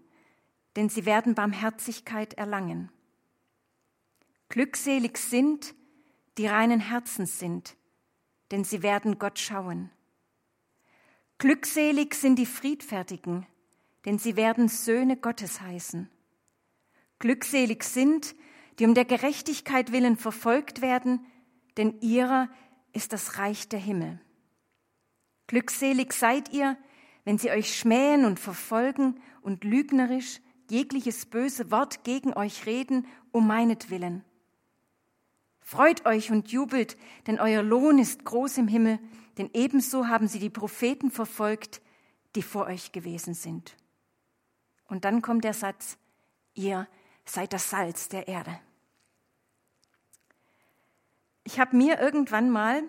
denn 0.75 0.89
sie 0.89 1.05
werden 1.05 1.33
Barmherzigkeit 1.33 2.33
erlangen. 2.33 2.91
Glückselig 4.49 5.17
sind, 5.17 5.73
die 6.37 6.47
reinen 6.47 6.81
Herzens 6.81 7.39
sind, 7.39 7.77
denn 8.51 8.63
sie 8.63 8.83
werden 8.83 9.17
Gott 9.17 9.39
schauen. 9.39 9.89
Glückselig 11.37 12.13
sind 12.13 12.37
die 12.37 12.45
Friedfertigen, 12.45 13.47
denn 14.05 14.19
sie 14.19 14.35
werden 14.35 14.67
Söhne 14.67 15.17
Gottes 15.17 15.61
heißen. 15.61 16.09
Glückselig 17.19 17.83
sind, 17.83 18.35
die 18.77 18.85
um 18.85 18.93
der 18.93 19.05
Gerechtigkeit 19.05 19.91
willen 19.91 20.17
verfolgt 20.17 20.81
werden, 20.81 21.25
denn 21.77 21.99
ihrer 22.01 22.49
ist 22.93 23.13
das 23.13 23.37
Reich 23.37 23.69
der 23.69 23.79
Himmel. 23.79 24.19
Glückselig 25.47 26.13
seid 26.13 26.51
ihr, 26.53 26.77
wenn 27.23 27.37
sie 27.37 27.51
euch 27.51 27.77
schmähen 27.77 28.25
und 28.25 28.39
verfolgen 28.39 29.19
und 29.41 29.63
lügnerisch 29.63 30.41
jegliches 30.69 31.25
böse 31.25 31.71
Wort 31.71 32.03
gegen 32.03 32.33
euch 32.33 32.65
reden, 32.65 33.05
um 33.31 33.47
meinetwillen. 33.47 34.23
Freut 35.71 36.05
euch 36.05 36.31
und 36.31 36.51
jubelt, 36.51 36.97
denn 37.27 37.39
euer 37.39 37.63
Lohn 37.63 37.97
ist 37.97 38.25
groß 38.25 38.57
im 38.57 38.67
Himmel, 38.67 38.99
denn 39.37 39.49
ebenso 39.53 40.09
haben 40.09 40.27
sie 40.27 40.39
die 40.39 40.49
Propheten 40.49 41.11
verfolgt, 41.11 41.81
die 42.35 42.41
vor 42.41 42.65
euch 42.65 42.91
gewesen 42.91 43.33
sind. 43.33 43.77
Und 44.89 45.05
dann 45.05 45.21
kommt 45.21 45.45
der 45.45 45.53
Satz, 45.53 45.97
ihr 46.55 46.89
seid 47.23 47.53
das 47.53 47.69
Salz 47.69 48.09
der 48.09 48.27
Erde. 48.27 48.59
Ich 51.45 51.57
habe 51.57 51.77
mir 51.77 52.01
irgendwann 52.01 52.49
mal, 52.49 52.83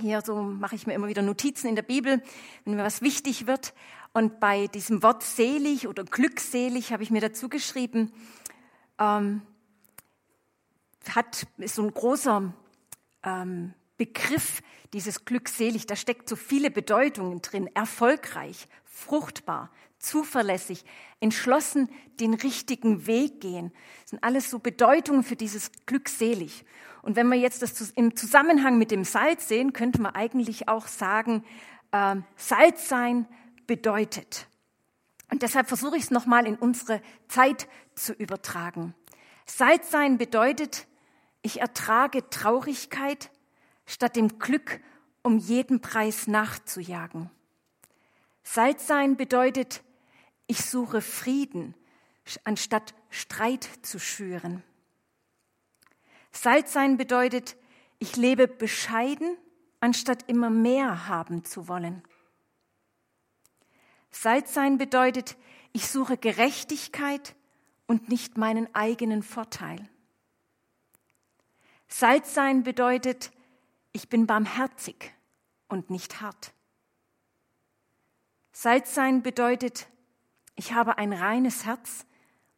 hier 0.00 0.22
so 0.24 0.40
mache 0.40 0.76
ich 0.76 0.86
mir 0.86 0.94
immer 0.94 1.08
wieder 1.08 1.22
Notizen 1.22 1.66
in 1.66 1.74
der 1.74 1.82
Bibel, 1.82 2.22
wenn 2.64 2.76
mir 2.76 2.84
was 2.84 3.02
wichtig 3.02 3.48
wird, 3.48 3.74
und 4.12 4.38
bei 4.38 4.68
diesem 4.68 5.02
Wort 5.02 5.24
selig 5.24 5.88
oder 5.88 6.04
glückselig 6.04 6.92
habe 6.92 7.02
ich 7.02 7.10
mir 7.10 7.20
dazu 7.20 7.48
geschrieben, 7.48 8.12
ähm, 9.00 9.42
hat, 11.14 11.46
ist 11.58 11.76
so 11.76 11.82
ein 11.82 11.92
großer 11.92 12.52
ähm, 13.22 13.74
Begriff, 13.96 14.62
dieses 14.92 15.24
glückselig, 15.24 15.86
da 15.86 15.96
steckt 15.96 16.28
so 16.28 16.36
viele 16.36 16.70
Bedeutungen 16.70 17.42
drin. 17.42 17.68
Erfolgreich, 17.74 18.68
fruchtbar, 18.84 19.70
zuverlässig, 19.98 20.84
entschlossen, 21.20 21.88
den 22.20 22.34
richtigen 22.34 23.06
Weg 23.06 23.40
gehen. 23.40 23.72
Das 24.02 24.10
sind 24.10 24.24
alles 24.24 24.50
so 24.50 24.58
Bedeutungen 24.58 25.22
für 25.22 25.36
dieses 25.36 25.70
glückselig. 25.86 26.64
Und 27.02 27.16
wenn 27.16 27.28
wir 27.28 27.38
jetzt 27.38 27.62
das 27.62 27.90
im 27.92 28.16
Zusammenhang 28.16 28.78
mit 28.78 28.90
dem 28.90 29.04
Salz 29.04 29.48
sehen, 29.48 29.72
könnte 29.72 30.00
man 30.00 30.14
eigentlich 30.14 30.68
auch 30.68 30.86
sagen, 30.86 31.44
äh, 31.92 32.16
Salz 32.36 32.88
sein, 32.88 33.26
bedeutet. 33.66 34.46
Und 35.30 35.42
deshalb 35.42 35.68
versuche 35.68 35.96
ich 35.96 36.04
es 36.04 36.10
nochmal 36.10 36.46
in 36.46 36.56
unsere 36.56 37.00
Zeit 37.28 37.68
zu 37.94 38.12
übertragen. 38.12 38.94
Salz 39.44 39.90
sein 39.90 40.18
bedeutet, 40.18 40.86
ich 41.46 41.60
ertrage 41.60 42.28
Traurigkeit, 42.28 43.30
statt 43.86 44.16
dem 44.16 44.40
Glück 44.40 44.80
um 45.22 45.38
jeden 45.38 45.80
Preis 45.80 46.26
nachzujagen. 46.26 47.30
Salz 48.42 48.88
sein 48.88 49.16
bedeutet, 49.16 49.84
ich 50.48 50.64
suche 50.64 51.00
Frieden, 51.00 51.76
anstatt 52.42 52.94
Streit 53.10 53.68
zu 53.82 54.00
schüren. 54.00 54.64
Salz 56.32 56.72
sein 56.72 56.96
bedeutet, 56.96 57.56
ich 58.00 58.16
lebe 58.16 58.48
bescheiden, 58.48 59.36
anstatt 59.78 60.28
immer 60.28 60.50
mehr 60.50 61.06
haben 61.06 61.44
zu 61.44 61.68
wollen. 61.68 62.02
Salz 64.10 64.52
sein 64.52 64.78
bedeutet, 64.78 65.36
ich 65.72 65.86
suche 65.86 66.16
Gerechtigkeit 66.16 67.36
und 67.86 68.08
nicht 68.08 68.36
meinen 68.36 68.74
eigenen 68.74 69.22
Vorteil. 69.22 69.88
Salz 71.88 72.34
sein 72.34 72.62
bedeutet, 72.62 73.30
ich 73.92 74.08
bin 74.08 74.26
barmherzig 74.26 75.12
und 75.68 75.90
nicht 75.90 76.20
hart. 76.20 76.52
Salz 78.52 78.94
sein 78.94 79.22
bedeutet, 79.22 79.88
ich 80.54 80.72
habe 80.72 80.98
ein 80.98 81.12
reines 81.12 81.64
Herz 81.64 82.06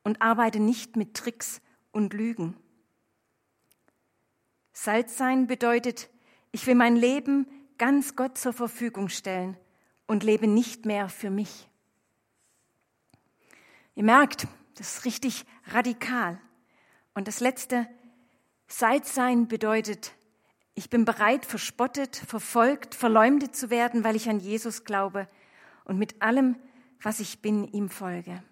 und 0.04 0.23
arbeite 0.23 0.61
nicht 0.61 0.97
mit 0.97 1.14
Tricks 1.14 1.61
und 1.92 2.12
Lügen. 2.14 2.56
Salz 4.73 5.18
sein 5.18 5.47
bedeutet, 5.47 6.08
ich 6.52 6.66
will 6.66 6.76
mein 6.76 6.97
Leben 6.97 7.47
ganz 7.78 8.16
Gott 8.16 8.38
zur 8.38 8.52
Verfügung 8.52 9.08
stellen 9.08 9.56
und 10.06 10.23
lebe 10.23 10.47
nicht 10.47 10.87
mehr 10.87 11.08
für 11.08 11.30
mich. 11.30 11.68
Ihr 13.94 14.04
merkt, 14.04 14.47
das 14.76 14.99
ist 14.99 15.04
richtig 15.04 15.44
radikal. 15.66 16.40
Und 17.14 17.26
das 17.26 17.40
letzte, 17.40 17.88
Salz 18.68 19.14
sein 19.14 19.48
bedeutet, 19.48 20.12
ich 20.75 20.90
bin 20.90 21.04
bereit, 21.04 21.44
verspottet, 21.44 22.14
verfolgt, 22.14 22.94
verleumdet 22.94 23.56
zu 23.56 23.70
werden, 23.70 24.04
weil 24.04 24.14
ich 24.14 24.28
an 24.28 24.38
Jesus 24.38 24.84
glaube 24.84 25.26
und 25.84 25.98
mit 25.98 26.22
allem, 26.22 26.56
was 27.02 27.18
ich 27.18 27.40
bin, 27.40 27.64
ihm 27.72 27.88
folge. 27.88 28.42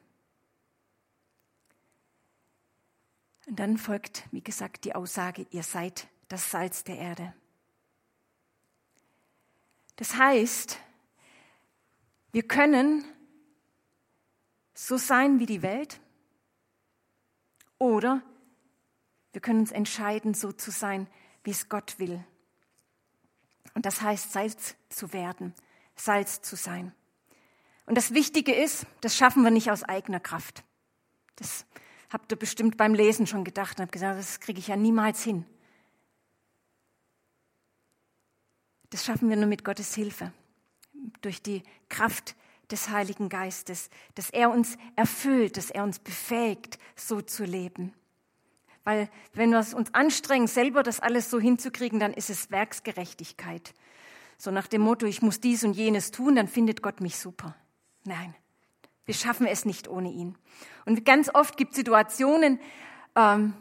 Und 3.47 3.61
dann 3.61 3.79
folgt, 3.79 4.25
wie 4.33 4.43
gesagt, 4.43 4.85
die 4.85 4.95
Aussage, 4.95 5.47
ihr 5.51 5.63
seid 5.63 6.09
das 6.29 6.51
Salz 6.51 6.83
der 6.83 6.99
Erde. 6.99 7.33
Das 9.95 10.17
heißt, 10.17 10.79
wir 12.33 12.43
können 12.43 13.05
so 14.75 14.97
sein 14.97 15.39
wie 15.39 15.47
die 15.47 15.63
Welt 15.63 16.01
oder 17.79 18.23
wir 19.37 19.43
können 19.43 19.61
uns 19.61 19.71
entscheiden, 19.71 20.33
so 20.33 20.51
zu 20.51 20.71
sein, 20.71 21.07
wie 21.45 21.51
es 21.51 21.69
Gott 21.69 21.99
will. 21.99 22.25
Und 23.75 23.85
das 23.85 24.01
heißt, 24.01 24.33
Salz 24.33 24.77
zu 24.89 25.13
werden, 25.13 25.53
Salz 25.95 26.41
zu 26.41 26.57
sein. 26.57 26.95
Und 27.85 27.99
das 27.99 28.15
Wichtige 28.15 28.55
ist, 28.55 28.87
das 29.03 29.15
schaffen 29.15 29.43
wir 29.43 29.51
nicht 29.51 29.71
aus 29.71 29.83
eigener 29.83 30.21
Kraft. 30.21 30.65
Das 31.37 31.67
habt 32.09 32.33
ihr 32.33 32.39
bestimmt 32.39 32.79
beim 32.79 32.95
Lesen 32.95 33.27
schon 33.27 33.45
gedacht 33.45 33.79
und 33.79 33.83
habt 33.83 33.93
gesagt, 33.93 34.19
das 34.19 34.41
kriege 34.41 34.59
ich 34.59 34.69
ja 34.69 34.77
niemals 34.77 35.23
hin. 35.23 35.45
Das 38.89 39.05
schaffen 39.05 39.29
wir 39.29 39.37
nur 39.37 39.49
mit 39.49 39.67
Gottes 39.67 39.95
Hilfe 39.95 40.33
durch 41.21 41.43
die 41.43 41.63
Kraft 41.91 42.37
des 42.71 42.89
Heiligen 42.89 43.29
Geistes, 43.29 43.91
dass 44.15 44.31
er 44.31 44.49
uns 44.49 44.79
erfüllt, 44.97 45.59
dass 45.59 45.71
er 45.71 45.85
uns 45.85 45.99
befähigt, 45.99 46.79
so 46.95 47.21
zu 47.21 47.45
leben. 47.45 47.93
Weil 48.87 49.09
wenn 49.33 49.51
wir 49.51 49.59
uns 49.59 49.93
anstrengen, 49.95 50.47
selber 50.47 50.85
das 50.85 51.01
alles 51.01 51.29
so 51.29 51.41
hinzukriegen, 51.41 51.99
dann 51.99 52.15
ist 52.15 52.31
es 52.31 52.53
Werksgerechtigkeit. 52.53 53.75
So 54.39 54.53
nach 54.53 54.69
dem 54.69 54.83
Motto, 54.83 55.07
ich 55.07 55.23
muss 55.23 55.41
dies 55.41 55.65
und 55.65 55.73
jenes 55.73 56.13
tun, 56.13 56.37
dann 56.37 56.47
findet 56.47 56.83
Gott 56.83 57.01
mich 57.01 57.19
super. 57.19 57.57
Nein, 58.05 58.33
wir 59.05 59.15
schaffen 59.15 59.49
es 59.49 59.65
nicht 59.65 59.89
ohne 59.89 60.13
ihn. 60.13 60.39
Und 60.85 61.05
ganz 61.05 61.29
oft 61.35 61.57
gibt 61.57 61.73
es 61.73 61.79
Situationen, 61.79 62.61
ähm, 63.17 63.55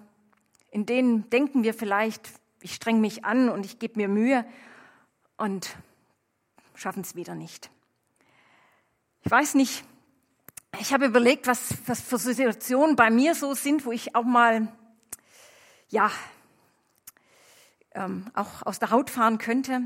in 0.70 0.86
denen 0.86 1.28
denken 1.32 1.64
wir 1.64 1.74
vielleicht, 1.74 2.30
ich 2.62 2.76
streng 2.76 3.02
mich 3.02 3.26
an 3.26 3.50
und 3.50 3.66
ich 3.66 3.80
gebe 3.80 3.98
mir 3.98 4.08
Mühe 4.08 4.46
und 5.38 5.76
schaffen 6.76 7.02
es 7.02 7.16
wieder 7.16 7.34
nicht. 7.34 7.72
Ich 9.24 9.32
weiß 9.32 9.56
nicht, 9.56 9.86
ich 10.80 10.94
habe 10.94 11.08
überlegt, 11.08 11.48
was, 11.48 11.74
was 11.88 12.00
für 12.00 12.20
Situationen 12.20 12.96
bei 12.96 13.10
mir 13.10 13.34
so 13.34 13.56
sind, 13.56 13.88
wo 13.88 13.92
ich 13.92 14.14
auch 14.14 14.24
mal, 14.24 14.68
ja, 15.90 16.12
ähm, 17.94 18.30
auch 18.34 18.66
aus 18.66 18.80
der 18.80 18.92
Haut 18.92 19.10
fahren 19.10 19.38
könnte. 19.38 19.82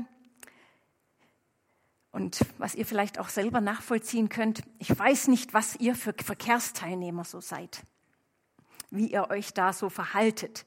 Und 2.12 2.40
was 2.58 2.74
ihr 2.74 2.84
vielleicht 2.84 3.18
auch 3.20 3.28
selber 3.28 3.60
nachvollziehen 3.60 4.28
könnt. 4.28 4.62
Ich 4.78 4.96
weiß 4.96 5.28
nicht, 5.28 5.54
was 5.54 5.76
ihr 5.76 5.94
für 5.94 6.12
Verkehrsteilnehmer 6.12 7.24
so 7.24 7.40
seid, 7.40 7.82
wie 8.90 9.06
ihr 9.06 9.30
euch 9.30 9.54
da 9.54 9.72
so 9.72 9.88
verhaltet. 9.88 10.66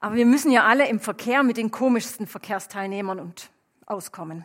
Aber 0.00 0.14
wir 0.14 0.26
müssen 0.26 0.50
ja 0.50 0.64
alle 0.64 0.86
im 0.88 1.00
Verkehr 1.00 1.42
mit 1.42 1.56
den 1.56 1.70
komischsten 1.70 2.26
Verkehrsteilnehmern 2.26 3.18
und 3.18 3.50
auskommen. 3.86 4.44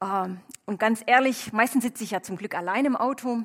Ähm, 0.00 0.40
und 0.64 0.80
ganz 0.80 1.02
ehrlich, 1.06 1.52
meistens 1.52 1.84
sitze 1.84 2.04
ich 2.04 2.10
ja 2.10 2.22
zum 2.22 2.36
Glück 2.36 2.54
allein 2.54 2.86
im 2.86 2.96
Auto, 2.96 3.44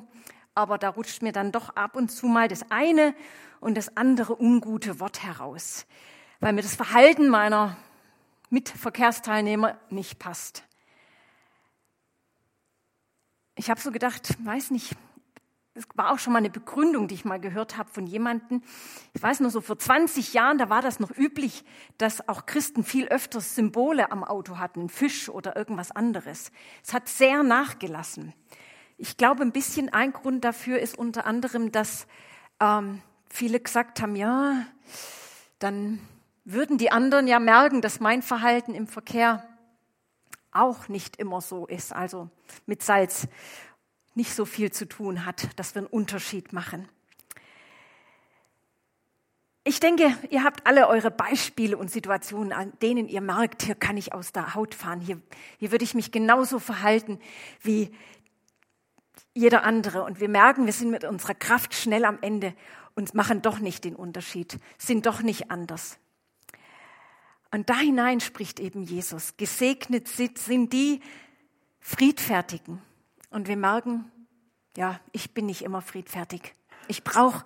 aber 0.54 0.78
da 0.78 0.88
rutscht 0.88 1.22
mir 1.22 1.32
dann 1.32 1.52
doch 1.52 1.76
ab 1.76 1.96
und 1.96 2.10
zu 2.10 2.26
mal 2.26 2.48
das 2.48 2.70
eine 2.70 3.14
und 3.64 3.76
das 3.76 3.96
andere 3.96 4.40
ungute 4.40 5.00
Wort 5.00 5.22
heraus, 5.22 5.86
weil 6.40 6.52
mir 6.52 6.60
das 6.60 6.76
Verhalten 6.76 7.28
meiner 7.28 7.76
Mitverkehrsteilnehmer 8.50 9.78
nicht 9.88 10.18
passt. 10.18 10.64
Ich 13.56 13.70
habe 13.70 13.80
so 13.80 13.90
gedacht, 13.90 14.36
weiß 14.44 14.70
nicht, 14.70 14.94
es 15.72 15.84
war 15.94 16.12
auch 16.12 16.18
schon 16.18 16.34
mal 16.34 16.40
eine 16.40 16.50
Begründung, 16.50 17.08
die 17.08 17.14
ich 17.14 17.24
mal 17.24 17.40
gehört 17.40 17.78
habe 17.78 17.90
von 17.90 18.06
jemandem. 18.06 18.62
Ich 19.14 19.22
weiß 19.22 19.40
nur 19.40 19.50
so, 19.50 19.62
vor 19.62 19.78
20 19.78 20.34
Jahren, 20.34 20.58
da 20.58 20.68
war 20.68 20.82
das 20.82 21.00
noch 21.00 21.16
üblich, 21.16 21.64
dass 21.96 22.28
auch 22.28 22.44
Christen 22.44 22.84
viel 22.84 23.08
öfter 23.08 23.40
Symbole 23.40 24.12
am 24.12 24.24
Auto 24.24 24.58
hatten, 24.58 24.82
ein 24.82 24.88
Fisch 24.90 25.30
oder 25.30 25.56
irgendwas 25.56 25.90
anderes. 25.90 26.52
Es 26.84 26.92
hat 26.92 27.08
sehr 27.08 27.42
nachgelassen. 27.42 28.34
Ich 28.98 29.16
glaube, 29.16 29.42
ein 29.42 29.52
bisschen 29.52 29.90
ein 29.90 30.12
Grund 30.12 30.44
dafür 30.44 30.80
ist 30.80 30.98
unter 30.98 31.26
anderem, 31.26 31.72
dass 31.72 32.06
ähm, 32.60 33.00
viele 33.34 33.58
gesagt 33.58 34.00
haben, 34.00 34.14
ja, 34.14 34.64
dann 35.58 35.98
würden 36.44 36.78
die 36.78 36.92
anderen 36.92 37.26
ja 37.26 37.40
merken, 37.40 37.80
dass 37.80 37.98
mein 37.98 38.22
Verhalten 38.22 38.74
im 38.74 38.86
Verkehr 38.86 39.44
auch 40.52 40.86
nicht 40.86 41.16
immer 41.16 41.40
so 41.40 41.66
ist, 41.66 41.92
also 41.92 42.30
mit 42.66 42.84
Salz 42.84 43.26
nicht 44.14 44.36
so 44.36 44.44
viel 44.44 44.70
zu 44.70 44.86
tun 44.86 45.26
hat, 45.26 45.48
dass 45.58 45.74
wir 45.74 45.80
einen 45.80 45.88
Unterschied 45.88 46.52
machen. 46.52 46.88
Ich 49.64 49.80
denke, 49.80 50.16
ihr 50.30 50.44
habt 50.44 50.64
alle 50.64 50.86
eure 50.86 51.10
Beispiele 51.10 51.76
und 51.76 51.90
Situationen, 51.90 52.52
an 52.52 52.72
denen 52.82 53.08
ihr 53.08 53.20
merkt, 53.20 53.62
hier 53.62 53.74
kann 53.74 53.96
ich 53.96 54.12
aus 54.12 54.30
der 54.30 54.54
Haut 54.54 54.76
fahren, 54.76 55.00
hier, 55.00 55.20
hier 55.58 55.72
würde 55.72 55.84
ich 55.84 55.94
mich 55.94 56.12
genauso 56.12 56.60
verhalten 56.60 57.18
wie 57.62 57.90
jeder 59.34 59.64
andere. 59.64 60.04
Und 60.04 60.20
wir 60.20 60.28
merken, 60.28 60.66
wir 60.66 60.72
sind 60.72 60.90
mit 60.90 61.04
unserer 61.04 61.34
Kraft 61.34 61.74
schnell 61.74 62.04
am 62.04 62.18
Ende 62.22 62.54
und 62.94 63.14
machen 63.14 63.42
doch 63.42 63.58
nicht 63.58 63.84
den 63.84 63.96
Unterschied, 63.96 64.58
sind 64.78 65.06
doch 65.06 65.20
nicht 65.22 65.50
anders. 65.50 65.98
Und 67.50 67.70
da 67.70 67.78
hinein 67.78 68.20
spricht 68.20 68.58
eben 68.58 68.82
Jesus. 68.82 69.36
Gesegnet 69.36 70.08
sind 70.08 70.72
die 70.72 71.00
Friedfertigen. 71.80 72.82
Und 73.30 73.46
wir 73.46 73.56
merken, 73.56 74.10
ja, 74.76 74.98
ich 75.12 75.34
bin 75.34 75.46
nicht 75.46 75.62
immer 75.62 75.80
friedfertig. 75.82 76.54
Ich 76.88 77.04
brauche 77.04 77.44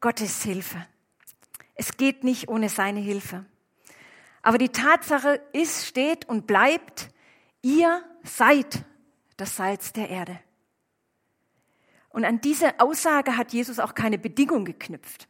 Gottes 0.00 0.42
Hilfe. 0.42 0.86
Es 1.74 1.96
geht 1.96 2.22
nicht 2.22 2.48
ohne 2.48 2.68
seine 2.68 3.00
Hilfe. 3.00 3.44
Aber 4.42 4.58
die 4.58 4.68
Tatsache 4.68 5.40
ist, 5.52 5.86
steht 5.86 6.28
und 6.28 6.46
bleibt, 6.46 7.10
ihr 7.62 8.02
seid 8.22 8.84
das 9.36 9.56
Salz 9.56 9.92
der 9.92 10.08
Erde. 10.08 10.38
Und 12.10 12.24
an 12.24 12.40
diese 12.40 12.80
Aussage 12.80 13.36
hat 13.36 13.52
Jesus 13.52 13.78
auch 13.78 13.94
keine 13.94 14.18
Bedingung 14.18 14.64
geknüpft. 14.64 15.28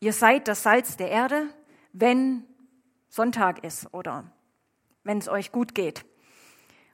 Ihr 0.00 0.12
seid 0.12 0.48
das 0.48 0.62
Salz 0.62 0.96
der 0.96 1.10
Erde, 1.10 1.48
wenn 1.92 2.44
Sonntag 3.08 3.64
ist 3.64 3.92
oder 3.92 4.30
wenn 5.04 5.18
es 5.18 5.28
euch 5.28 5.52
gut 5.52 5.74
geht 5.74 6.04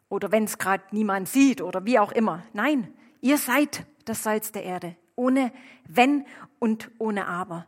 oder 0.09 0.31
wenn 0.31 0.45
es 0.45 0.59
gerade 0.59 0.85
niemand 0.92 1.28
sieht 1.28 1.61
oder 1.61 1.85
wie 1.85 1.99
auch 1.99 2.12
immer. 2.12 2.45
Nein, 2.52 2.92
ihr 3.21 3.38
seid 3.38 3.87
das 4.04 4.23
Salz 4.23 4.52
der 4.52 4.64
Erde, 4.64 4.97
ohne 5.16 5.52
wenn 5.88 6.26
und 6.59 6.90
ohne 6.99 7.26
aber. 7.26 7.66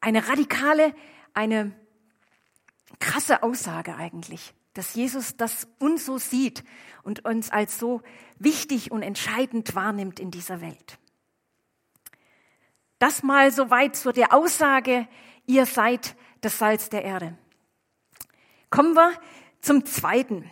Eine 0.00 0.28
radikale, 0.28 0.94
eine 1.34 1.72
krasse 3.00 3.42
Aussage 3.42 3.96
eigentlich, 3.96 4.54
dass 4.78 4.94
Jesus 4.94 5.36
das 5.36 5.66
uns 5.80 6.06
so 6.06 6.18
sieht 6.18 6.62
und 7.02 7.24
uns 7.24 7.50
als 7.50 7.80
so 7.80 8.00
wichtig 8.38 8.92
und 8.92 9.02
entscheidend 9.02 9.74
wahrnimmt 9.74 10.20
in 10.20 10.30
dieser 10.30 10.60
Welt. 10.60 10.98
Das 13.00 13.24
mal 13.24 13.50
soweit 13.50 13.96
zu 13.96 14.12
der 14.12 14.32
Aussage, 14.32 15.08
ihr 15.46 15.66
seid 15.66 16.14
das 16.42 16.58
Salz 16.58 16.90
der 16.90 17.02
Erde. 17.02 17.36
Kommen 18.70 18.94
wir 18.94 19.10
zum 19.60 19.84
Zweiten, 19.84 20.48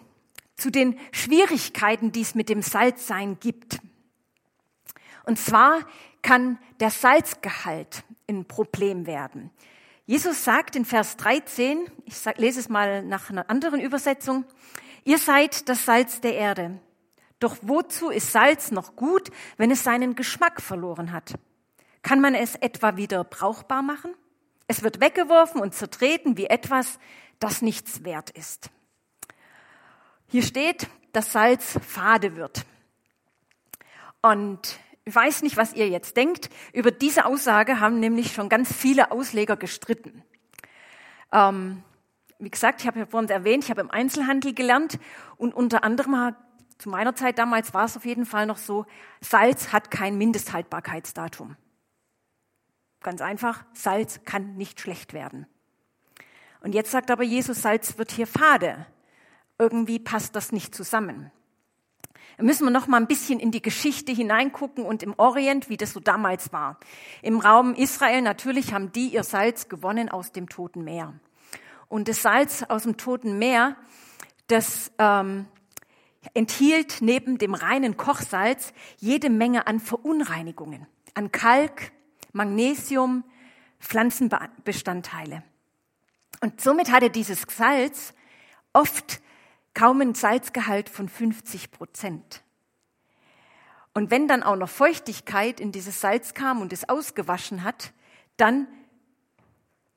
zu 0.56 0.71
den 0.71 0.99
Schwierigkeiten, 1.12 2.11
die 2.11 2.23
es 2.23 2.35
mit 2.35 2.49
dem 2.49 2.62
Salzsein 2.62 3.38
gibt. 3.38 3.78
Und 5.25 5.38
zwar 5.38 5.87
kann 6.23 6.59
der 6.80 6.90
Salzgehalt 6.90 8.02
ein 8.28 8.45
Problem 8.45 9.06
werden. 9.06 9.52
Jesus 10.07 10.45
sagt 10.45 10.77
in 10.77 10.85
Vers 10.85 11.17
13, 11.17 11.91
ich 12.05 12.15
lese 12.37 12.61
es 12.61 12.69
mal 12.69 13.03
nach 13.03 13.29
einer 13.29 13.51
anderen 13.51 13.81
Übersetzung, 13.81 14.45
ihr 15.04 15.19
seid 15.19 15.69
das 15.69 15.85
Salz 15.85 16.21
der 16.21 16.37
Erde. 16.37 16.80
Doch 17.41 17.57
wozu 17.61 18.11
ist 18.11 18.30
Salz 18.30 18.71
noch 18.71 18.95
gut, 18.95 19.30
wenn 19.57 19.73
es 19.73 19.83
seinen 19.83 20.15
Geschmack 20.15 20.63
verloren 20.63 21.11
hat? 21.11 21.35
Kann 22.02 22.21
man 22.21 22.37
es 22.37 22.54
etwa 22.54 22.97
wieder 22.97 23.25
brauchbar 23.25 23.83
machen? 23.83 24.15
Es 24.69 24.85
wird 24.85 25.00
weggeworfen 25.00 25.61
und 25.61 25.75
zertreten 25.75 26.37
wie 26.37 26.47
etwas, 26.47 27.00
das 27.41 27.61
nichts 27.61 28.04
wert 28.04 28.30
ist. 28.30 28.71
Hier 30.28 30.45
steht, 30.45 30.89
dass 31.13 31.33
Salz 31.33 31.80
fade 31.85 32.37
wird. 32.37 32.65
Und 34.23 34.78
ich 35.06 35.14
weiß 35.14 35.42
nicht, 35.42 35.56
was 35.56 35.73
ihr 35.73 35.88
jetzt 35.88 36.16
denkt. 36.16 36.50
Über 36.73 36.90
diese 36.90 37.26
Aussage 37.26 37.78
haben 37.78 38.00
nämlich 38.00 38.32
schon 38.32 38.49
ganz 38.49 38.73
viele 38.73 39.12
Ausleger 39.12 39.56
gestritten. 39.56 40.25
Ähm, 41.32 41.82
wie 42.40 42.50
gesagt, 42.50 42.80
ich 42.80 42.88
habe 42.88 42.99
ja 42.99 43.06
vorhin 43.06 43.30
erwähnt, 43.30 43.64
ich 43.64 43.71
habe 43.71 43.80
im 43.80 43.90
Einzelhandel 43.90 44.52
gelernt 44.52 44.99
und 45.36 45.54
unter 45.54 45.84
anderem 45.84 46.34
zu 46.78 46.90
meiner 46.90 47.14
Zeit 47.14 47.38
damals 47.38 47.73
war 47.73 47.84
es 47.84 47.97
auf 47.97 48.04
jeden 48.04 48.26
Fall 48.26 48.47
noch 48.47 48.58
so, 48.58 48.84
Salz 49.21 49.73
hat 49.73 49.92
kein 49.92 50.19
Mindesthaltbarkeitsdatum. 50.19 51.56
Ganz 53.00 53.21
einfach, 53.21 53.64
Salz 53.75 54.21
kann 54.25 54.56
nicht 54.56 54.80
schlecht 54.80 55.12
werden. 55.12 55.47
Und 56.60 56.75
jetzt 56.75 56.90
sagt 56.90 57.12
aber 57.12 57.23
Jesus, 57.23 57.62
Salz 57.62 57.97
wird 57.97 58.10
hier 58.10 58.26
fade. 58.26 58.86
Irgendwie 59.56 60.00
passt 60.00 60.34
das 60.34 60.50
nicht 60.50 60.75
zusammen. 60.75 61.30
Müssen 62.39 62.65
wir 62.65 62.71
noch 62.71 62.87
mal 62.87 62.99
ein 62.99 63.07
bisschen 63.07 63.41
in 63.41 63.51
die 63.51 63.63
Geschichte 63.63 64.13
hineingucken 64.13 64.85
und 64.85 65.03
im 65.03 65.15
Orient, 65.17 65.71
wie 65.71 65.79
das 65.79 65.93
so 65.93 66.01
damals 66.01 66.53
war. 66.53 66.79
Im 67.23 67.41
Raum 67.41 67.75
Israel 67.75 68.21
natürlich 68.21 68.75
haben 68.75 68.93
die 68.93 69.09
ihr 69.09 69.25
Salz 69.25 69.69
gewonnen 69.69 70.11
aus 70.11 70.33
dem 70.33 70.49
Toten 70.49 70.85
Meer. 70.85 71.15
Und 71.89 72.09
das 72.09 72.21
Salz 72.23 72.63
aus 72.63 72.83
dem 72.83 72.99
Toten 72.99 73.39
Meer, 73.39 73.77
das 74.49 74.93
ähm, 74.99 75.47
enthielt 76.35 76.99
neben 77.01 77.39
dem 77.39 77.55
reinen 77.55 77.97
Kochsalz 77.97 78.75
jede 78.99 79.31
Menge 79.31 79.67
an 79.67 79.81
Verunreinigungen, 79.81 80.87
an 81.15 81.33
Kalk, 81.33 81.93
Magnesium, 82.33 83.25
Pflanzenbestandteile. 83.81 85.43
Und 86.43 86.61
somit 86.61 86.91
hatte 86.91 87.09
dieses 87.09 87.47
Salz 87.49 88.13
oft 88.75 89.23
kaum 89.76 90.00
einen 90.00 90.15
Salzgehalt 90.15 90.89
von 90.89 91.06
50 91.06 91.71
Prozent. 91.71 92.43
Und 93.93 94.10
wenn 94.10 94.26
dann 94.26 94.43
auch 94.43 94.56
noch 94.56 94.71
Feuchtigkeit 94.71 95.60
in 95.60 95.71
dieses 95.71 96.00
Salz 96.00 96.32
kam 96.32 96.62
und 96.62 96.73
es 96.73 96.89
ausgewaschen 96.89 97.62
hat, 97.62 97.93
dann 98.39 98.67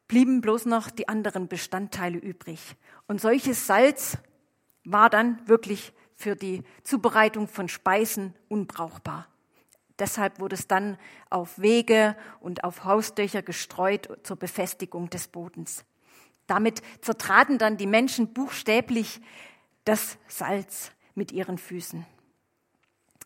blieben 0.09 0.41
bloß 0.41 0.65
noch 0.65 0.91
die 0.91 1.07
anderen 1.07 1.47
Bestandteile 1.47 2.17
übrig. 2.17 2.75
Und 3.07 3.21
solches 3.21 3.67
Salz 3.67 4.17
war 4.83 5.09
dann 5.09 5.47
wirklich 5.47 5.93
für 6.13 6.35
die 6.35 6.63
Zubereitung 6.83 7.47
von 7.47 7.69
Speisen 7.69 8.33
unbrauchbar. 8.49 9.27
Deshalb 9.97 10.41
wurde 10.41 10.55
es 10.55 10.67
dann 10.67 10.97
auf 11.29 11.57
Wege 11.57 12.17
und 12.41 12.65
auf 12.65 12.83
Hausdächer 12.83 13.43
gestreut 13.43 14.09
zur 14.23 14.35
Befestigung 14.35 15.09
des 15.09 15.29
Bodens. 15.29 15.85
Damit 16.47 16.81
zertraten 17.01 17.59
dann 17.59 17.77
die 17.77 17.85
Menschen 17.85 18.33
buchstäblich 18.33 19.21
das 19.89 20.19
Salz 20.27 20.91
mit 21.15 21.31
ihren 21.31 21.57
Füßen. 21.57 22.05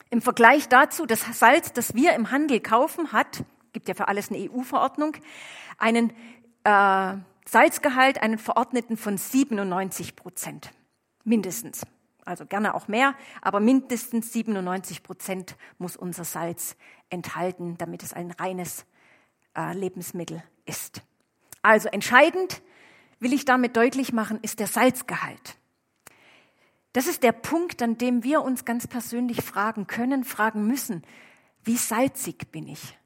Im 0.10 0.22
Vergleich 0.22 0.70
dazu, 0.70 1.06
das 1.06 1.20
Salz, 1.38 1.74
das 1.74 1.94
wir 1.94 2.14
im 2.14 2.32
Handel 2.32 2.62
kaufen, 2.62 3.12
hat, 3.12 3.44
gibt 3.74 3.90
ja 3.90 3.94
für 3.94 4.08
alles 4.08 4.30
eine 4.30 4.50
EU-Verordnung, 4.50 5.18
einen 5.78 6.14
äh, 6.64 7.16
Salzgehalt, 7.46 8.22
einen 8.22 8.38
verordneten 8.38 8.96
von 8.96 9.18
97 9.18 10.16
Prozent. 10.16 10.72
Mindestens. 11.26 11.86
Also 12.24 12.46
gerne 12.46 12.76
auch 12.76 12.88
mehr, 12.88 13.14
aber 13.42 13.60
mindestens 13.60 14.32
97 14.32 15.04
Prozent 15.04 15.58
muss 15.80 15.98
unser 15.98 16.24
Salz 16.24 16.78
enthalten, 17.10 17.78
damit 17.78 18.04
es 18.04 18.14
ein 18.14 18.32
reines 18.32 18.86
äh, 19.58 19.74
Lebensmittel 19.74 20.42
ist. 20.64 21.02
Also 21.62 21.90
entscheidend, 21.90 22.62
will 23.20 23.34
ich 23.34 23.44
damit 23.44 23.76
deutlich 23.76 24.14
machen, 24.14 24.40
ist 24.42 24.62
der 24.62 24.68
Salzgehalt. 24.68 25.58
Das 26.94 27.08
ist 27.08 27.24
der 27.24 27.32
Punkt, 27.32 27.82
an 27.82 27.98
dem 27.98 28.24
wir 28.24 28.44
uns 28.44 28.66
ganz 28.66 28.88
persönlich 28.88 29.42
fragen 29.42 29.88
können, 29.88 30.24
fragen 30.24 30.68
müssen, 30.68 31.04
wie 31.64 31.78
salzig 31.78 32.52
bin 32.52 32.68
ich? 32.68 32.98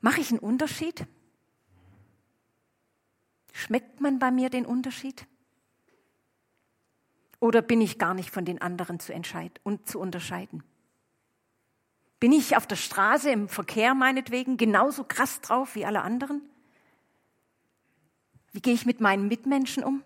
Mache 0.00 0.20
ich 0.20 0.30
einen 0.30 0.38
Unterschied? 0.38 1.06
Schmeckt 3.52 4.00
man 4.00 4.18
bei 4.18 4.30
mir 4.30 4.48
den 4.48 4.64
Unterschied? 4.64 5.26
Oder 7.40 7.62
bin 7.62 7.80
ich 7.80 7.98
gar 7.98 8.14
nicht 8.14 8.30
von 8.30 8.44
den 8.44 8.60
anderen 8.62 9.00
zu, 9.00 9.12
und 9.62 9.86
zu 9.86 10.00
unterscheiden? 10.00 10.62
Bin 12.20 12.32
ich 12.32 12.56
auf 12.56 12.66
der 12.66 12.76
Straße 12.76 13.30
im 13.30 13.48
Verkehr 13.48 13.94
meinetwegen 13.94 14.56
genauso 14.56 15.04
krass 15.04 15.40
drauf 15.40 15.74
wie 15.74 15.84
alle 15.84 16.02
anderen? 16.02 16.42
Wie 18.52 18.60
gehe 18.60 18.74
ich 18.74 18.86
mit 18.86 19.00
meinen 19.00 19.28
Mitmenschen 19.28 19.84
um? 19.84 20.02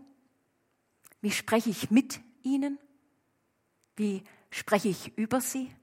Wie 1.23 1.31
spreche 1.31 1.71
ich 1.71 1.91
mit 1.91 2.21
ihnen? 2.43 2.79
Wie 3.97 4.25
spreche 4.51 4.89
ich 4.89 5.17
über 5.17 5.41
sie? 5.41 5.75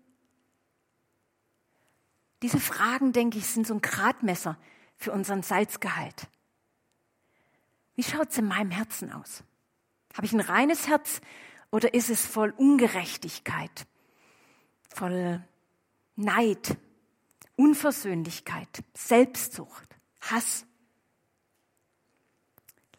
Diese 2.41 2.59
Fragen, 2.59 3.13
denke 3.13 3.37
ich, 3.37 3.47
sind 3.47 3.65
so 3.65 3.73
ein 3.73 3.81
Gradmesser 3.81 4.57
für 4.95 5.11
unseren 5.11 5.41
Salzgehalt. 5.41 6.27
Wie 7.95 8.03
schaut 8.03 8.29
es 8.29 8.37
in 8.37 8.47
meinem 8.47 8.71
Herzen 8.71 9.11
aus? 9.11 9.43
Habe 10.13 10.25
ich 10.25 10.33
ein 10.33 10.39
reines 10.39 10.87
Herz 10.87 11.21
oder 11.71 11.93
ist 11.93 12.09
es 12.09 12.25
voll 12.25 12.51
Ungerechtigkeit, 12.51 13.87
voll 14.89 15.43
Neid, 16.15 16.77
Unversöhnlichkeit, 17.55 18.83
Selbstsucht, 18.93 19.95
Hass? 20.21 20.65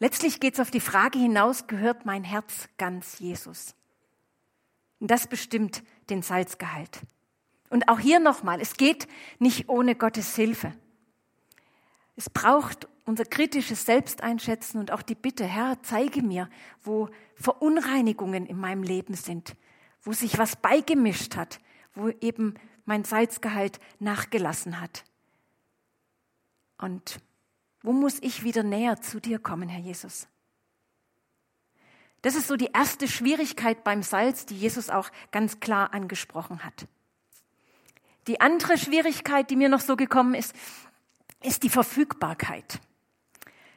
Letztlich 0.01 0.39
geht 0.39 0.55
es 0.55 0.59
auf 0.59 0.71
die 0.71 0.79
Frage 0.79 1.19
hinaus, 1.19 1.67
gehört 1.67 2.07
mein 2.07 2.23
Herz 2.23 2.67
ganz 2.79 3.19
Jesus? 3.19 3.75
Und 4.99 5.11
das 5.11 5.27
bestimmt 5.27 5.83
den 6.09 6.23
Salzgehalt. 6.23 7.01
Und 7.69 7.87
auch 7.87 7.99
hier 7.99 8.19
nochmal, 8.19 8.59
es 8.61 8.77
geht 8.77 9.07
nicht 9.37 9.69
ohne 9.69 9.93
Gottes 9.93 10.35
Hilfe. 10.35 10.73
Es 12.15 12.31
braucht 12.31 12.87
unser 13.05 13.25
kritisches 13.25 13.85
Selbsteinschätzen 13.85 14.79
und 14.79 14.89
auch 14.89 15.03
die 15.03 15.13
Bitte, 15.13 15.45
Herr, 15.45 15.77
zeige 15.83 16.23
mir, 16.23 16.49
wo 16.83 17.07
Verunreinigungen 17.35 18.47
in 18.47 18.57
meinem 18.57 18.81
Leben 18.81 19.13
sind, 19.13 19.55
wo 20.01 20.13
sich 20.13 20.39
was 20.39 20.55
beigemischt 20.55 21.35
hat, 21.35 21.59
wo 21.93 22.09
eben 22.21 22.55
mein 22.85 23.03
Salzgehalt 23.03 23.79
nachgelassen 23.99 24.81
hat. 24.81 25.03
Und 26.79 27.19
wo 27.83 27.91
muss 27.91 28.19
ich 28.21 28.43
wieder 28.43 28.63
näher 28.63 29.01
zu 29.01 29.19
dir 29.19 29.39
kommen, 29.39 29.69
Herr 29.69 29.81
Jesus? 29.81 30.27
Das 32.21 32.35
ist 32.35 32.47
so 32.47 32.55
die 32.55 32.69
erste 32.73 33.07
Schwierigkeit 33.07 33.83
beim 33.83 34.03
Salz, 34.03 34.45
die 34.45 34.57
Jesus 34.57 34.89
auch 34.89 35.09
ganz 35.31 35.59
klar 35.59 35.93
angesprochen 35.93 36.63
hat. 36.63 36.87
Die 38.27 38.39
andere 38.39 38.77
Schwierigkeit, 38.77 39.49
die 39.49 39.55
mir 39.55 39.69
noch 39.69 39.79
so 39.79 39.95
gekommen 39.95 40.35
ist, 40.35 40.55
ist 41.41 41.63
die 41.63 41.69
Verfügbarkeit. 41.69 42.79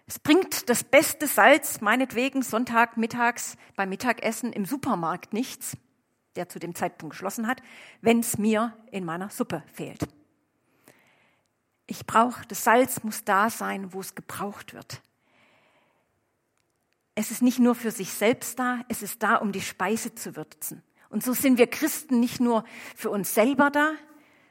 Es 0.07 0.19
bringt 0.19 0.69
das 0.69 0.85
beste 0.85 1.27
Salz, 1.27 1.81
meinetwegen 1.81 2.43
Sonntag 2.43 2.99
mittags 2.99 3.57
beim 3.75 3.89
Mittagessen 3.89 4.53
im 4.53 4.67
Supermarkt 4.67 5.33
nichts, 5.33 5.79
der 6.37 6.51
zu 6.51 6.59
dem 6.59 6.75
Zeitpunkt 6.75 7.15
geschlossen 7.15 7.47
hat, 7.47 7.63
wenn 8.03 8.21
es 8.21 8.37
mir 8.37 8.77
in 8.91 9.07
meiner 9.07 9.31
Suppe 9.31 9.63
fehlt. 9.73 10.07
Ich 11.87 12.07
brauche, 12.07 12.47
das 12.47 12.65
Salz 12.65 13.03
muss 13.03 13.25
da 13.25 13.51
sein, 13.51 13.93
wo 13.93 14.01
es 14.01 14.15
gebraucht 14.15 14.75
wird. 14.75 15.03
Es 17.15 17.31
ist 17.31 17.43
nicht 17.43 17.59
nur 17.59 17.75
für 17.75 17.91
sich 17.91 18.13
selbst 18.13 18.59
da, 18.59 18.81
es 18.89 19.03
ist 19.03 19.23
da, 19.23 19.37
um 19.37 19.53
die 19.53 19.61
Speise 19.61 20.15
zu 20.15 20.35
würzen. 20.37 20.83
Und 21.11 21.23
so 21.23 21.33
sind 21.33 21.59
wir 21.59 21.69
Christen 21.69 22.19
nicht 22.19 22.41
nur 22.41 22.65
für 22.97 23.11
uns 23.11 23.35
selber 23.35 23.71
da, 23.71 23.93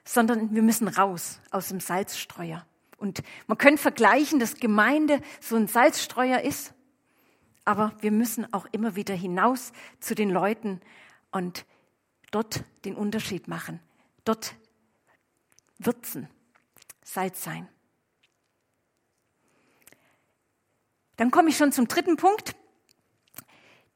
sondern 0.05 0.53
wir 0.53 0.61
müssen 0.61 0.87
raus 0.87 1.41
aus 1.51 1.69
dem 1.69 1.79
Salzstreuer. 1.79 2.65
Und 2.97 3.21
man 3.47 3.57
könnte 3.57 3.81
vergleichen, 3.81 4.39
dass 4.39 4.55
Gemeinde 4.55 5.21
so 5.41 5.57
ein 5.57 5.67
Salzstreuer 5.67 6.41
ist, 6.41 6.73
aber 7.65 7.93
wir 7.99 8.11
müssen 8.11 8.51
auch 8.53 8.65
immer 8.71 8.95
wieder 8.95 9.13
hinaus 9.13 9.73
zu 9.99 10.15
den 10.15 10.29
Leuten 10.29 10.79
und 11.31 11.65
dort 12.31 12.63
den 12.85 12.95
Unterschied 12.95 13.47
machen, 13.47 13.79
dort 14.23 14.55
würzen, 15.79 16.29
Salz 17.03 17.43
sein. 17.43 17.67
Dann 21.17 21.31
komme 21.31 21.49
ich 21.49 21.57
schon 21.57 21.71
zum 21.71 21.87
dritten 21.87 22.17
Punkt. 22.17 22.55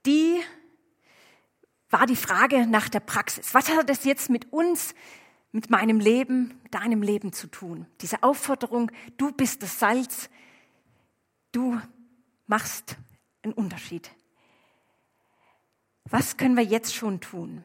Die 0.06 0.40
war 1.90 2.06
die 2.06 2.16
Frage 2.16 2.68
nach 2.68 2.90
der 2.90 3.00
Praxis. 3.00 3.54
Was 3.54 3.70
hat 3.70 3.90
das 3.90 4.04
jetzt 4.04 4.30
mit 4.30 4.52
uns 4.52 4.94
mit 5.52 5.70
meinem 5.70 6.00
Leben, 6.00 6.60
deinem 6.72 7.02
Leben 7.02 7.34
zu 7.34 7.48
tun. 7.48 7.88
Diese 8.02 8.24
Aufforderung, 8.24 8.92
du 9.18 9.32
bist 9.32 9.64
das 9.64 9.80
Salz, 9.80 10.30
du 11.52 11.82
machst 12.46 12.98
einen 13.42 13.54
Unterschied. 13.54 14.12
Was 16.06 16.38
können 16.38 16.56
wir 16.56 16.64
jetzt 16.64 16.94
schon 16.94 17.22
tun? 17.22 17.64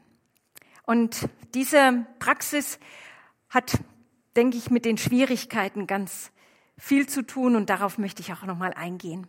Und 0.85 1.28
diese 1.55 2.07
Praxis 2.18 2.78
hat, 3.48 3.78
denke 4.37 4.57
ich, 4.57 4.71
mit 4.71 4.85
den 4.85 4.99
Schwierigkeiten 4.99 5.87
ganz 5.87 6.33
viel 6.79 7.09
zu 7.09 7.23
tun 7.23 7.57
und 7.57 7.71
darauf 7.71 7.99
möchte 7.99 8.23
ich 8.23 8.33
auch 8.33 8.45
nochmal 8.45 8.73
eingehen. 8.75 9.27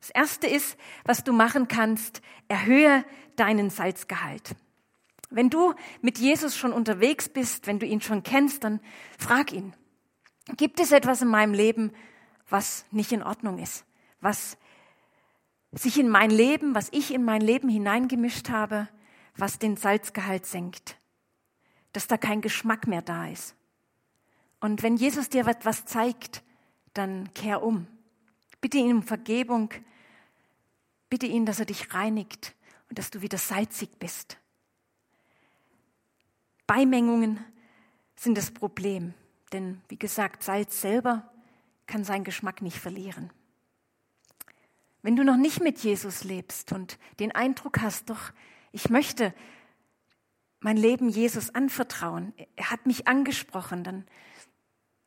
Das 0.00 0.10
erste 0.10 0.46
ist, 0.46 0.76
was 1.04 1.24
du 1.24 1.32
machen 1.32 1.68
kannst, 1.68 2.22
erhöhe 2.48 3.04
deinen 3.36 3.70
Salzgehalt. 3.70 4.54
Wenn 5.30 5.50
du 5.50 5.74
mit 6.00 6.18
Jesus 6.18 6.56
schon 6.56 6.72
unterwegs 6.72 7.28
bist, 7.28 7.66
wenn 7.66 7.78
du 7.78 7.86
ihn 7.86 8.00
schon 8.00 8.22
kennst, 8.22 8.64
dann 8.64 8.80
frag 9.18 9.52
ihn, 9.52 9.74
gibt 10.56 10.78
es 10.80 10.92
etwas 10.92 11.22
in 11.22 11.28
meinem 11.28 11.52
Leben, 11.52 11.92
was 12.48 12.84
nicht 12.92 13.12
in 13.12 13.22
Ordnung 13.22 13.58
ist, 13.58 13.84
was 14.20 14.56
sich 15.72 15.98
in 15.98 16.08
mein 16.08 16.30
Leben, 16.30 16.74
was 16.74 16.88
ich 16.92 17.12
in 17.12 17.24
mein 17.24 17.40
Leben 17.40 17.68
hineingemischt 17.68 18.48
habe, 18.50 18.88
was 19.36 19.58
den 19.58 19.76
Salzgehalt 19.76 20.46
senkt, 20.46 20.96
dass 21.92 22.06
da 22.06 22.16
kein 22.16 22.40
Geschmack 22.40 22.86
mehr 22.86 23.02
da 23.02 23.26
ist. 23.26 23.56
Und 24.60 24.82
wenn 24.82 24.96
Jesus 24.96 25.28
dir 25.28 25.46
etwas 25.46 25.84
zeigt, 25.84 26.42
dann 26.94 27.32
kehr 27.34 27.62
um. 27.62 27.86
Bitte 28.60 28.78
ihn 28.78 28.92
um 28.92 29.02
Vergebung, 29.02 29.70
bitte 31.08 31.26
ihn, 31.26 31.46
dass 31.46 31.60
er 31.60 31.66
dich 31.66 31.92
reinigt 31.92 32.54
und 32.88 32.98
dass 32.98 33.10
du 33.10 33.20
wieder 33.20 33.38
salzig 33.38 33.98
bist. 33.98 34.38
Beimengungen 36.66 37.44
sind 38.16 38.36
das 38.36 38.50
Problem. 38.50 39.14
Denn 39.52 39.80
wie 39.88 39.98
gesagt, 39.98 40.42
Salz 40.42 40.80
selber 40.80 41.30
kann 41.86 42.04
seinen 42.04 42.24
Geschmack 42.24 42.62
nicht 42.62 42.78
verlieren. 42.78 43.30
Wenn 45.02 45.14
du 45.14 45.22
noch 45.22 45.36
nicht 45.36 45.60
mit 45.60 45.78
Jesus 45.78 46.24
lebst 46.24 46.72
und 46.72 46.98
den 47.20 47.32
Eindruck 47.32 47.80
hast, 47.80 48.10
doch, 48.10 48.32
ich 48.72 48.90
möchte 48.90 49.32
mein 50.58 50.76
Leben 50.76 51.08
Jesus 51.08 51.54
anvertrauen, 51.54 52.34
er 52.56 52.70
hat 52.70 52.86
mich 52.86 53.06
angesprochen, 53.06 53.84
dann 53.84 54.04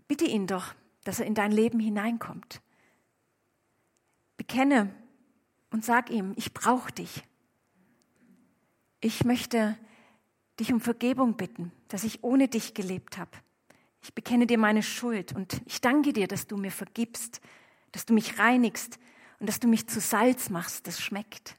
bitte 0.10 0.26
ihn 0.26 0.48
doch, 0.48 0.74
dass 1.06 1.22
er 1.22 1.26
in 1.26 1.36
dein 1.36 1.54
Leben 1.54 1.80
hineinkommt. 1.80 2.62
Bekenne 4.36 4.94
und 5.70 5.86
sag 5.86 6.10
ihm, 6.10 6.34
ich 6.36 6.54
brauche 6.54 6.92
dich. 6.92 7.24
Ich 9.00 9.24
möchte 9.24 9.78
dich 10.60 10.74
um 10.74 10.82
Vergebung 10.82 11.38
bitten, 11.38 11.72
dass 11.88 12.04
ich 12.04 12.24
ohne 12.24 12.50
dich 12.50 12.74
gelebt 12.74 13.18
habe. 13.18 13.32
Ich 14.02 14.14
bekenne 14.14 14.48
dir 14.48 14.58
meine 14.58 14.84
Schuld 14.84 15.34
und 15.34 15.62
ich 15.66 15.80
danke 15.80 16.12
dir, 16.12 16.28
dass 16.28 16.48
du 16.48 16.58
mir 16.58 16.72
vergibst, 16.72 17.40
dass 17.92 18.06
du 18.06 18.14
mich 18.14 18.40
reinigst 18.40 19.00
und 19.40 19.48
dass 19.48 19.60
du 19.60 19.68
mich 19.68 19.88
zu 19.88 20.00
Salz 20.00 20.50
machst, 20.50 20.88
das 20.88 21.00
schmeckt. 21.00 21.56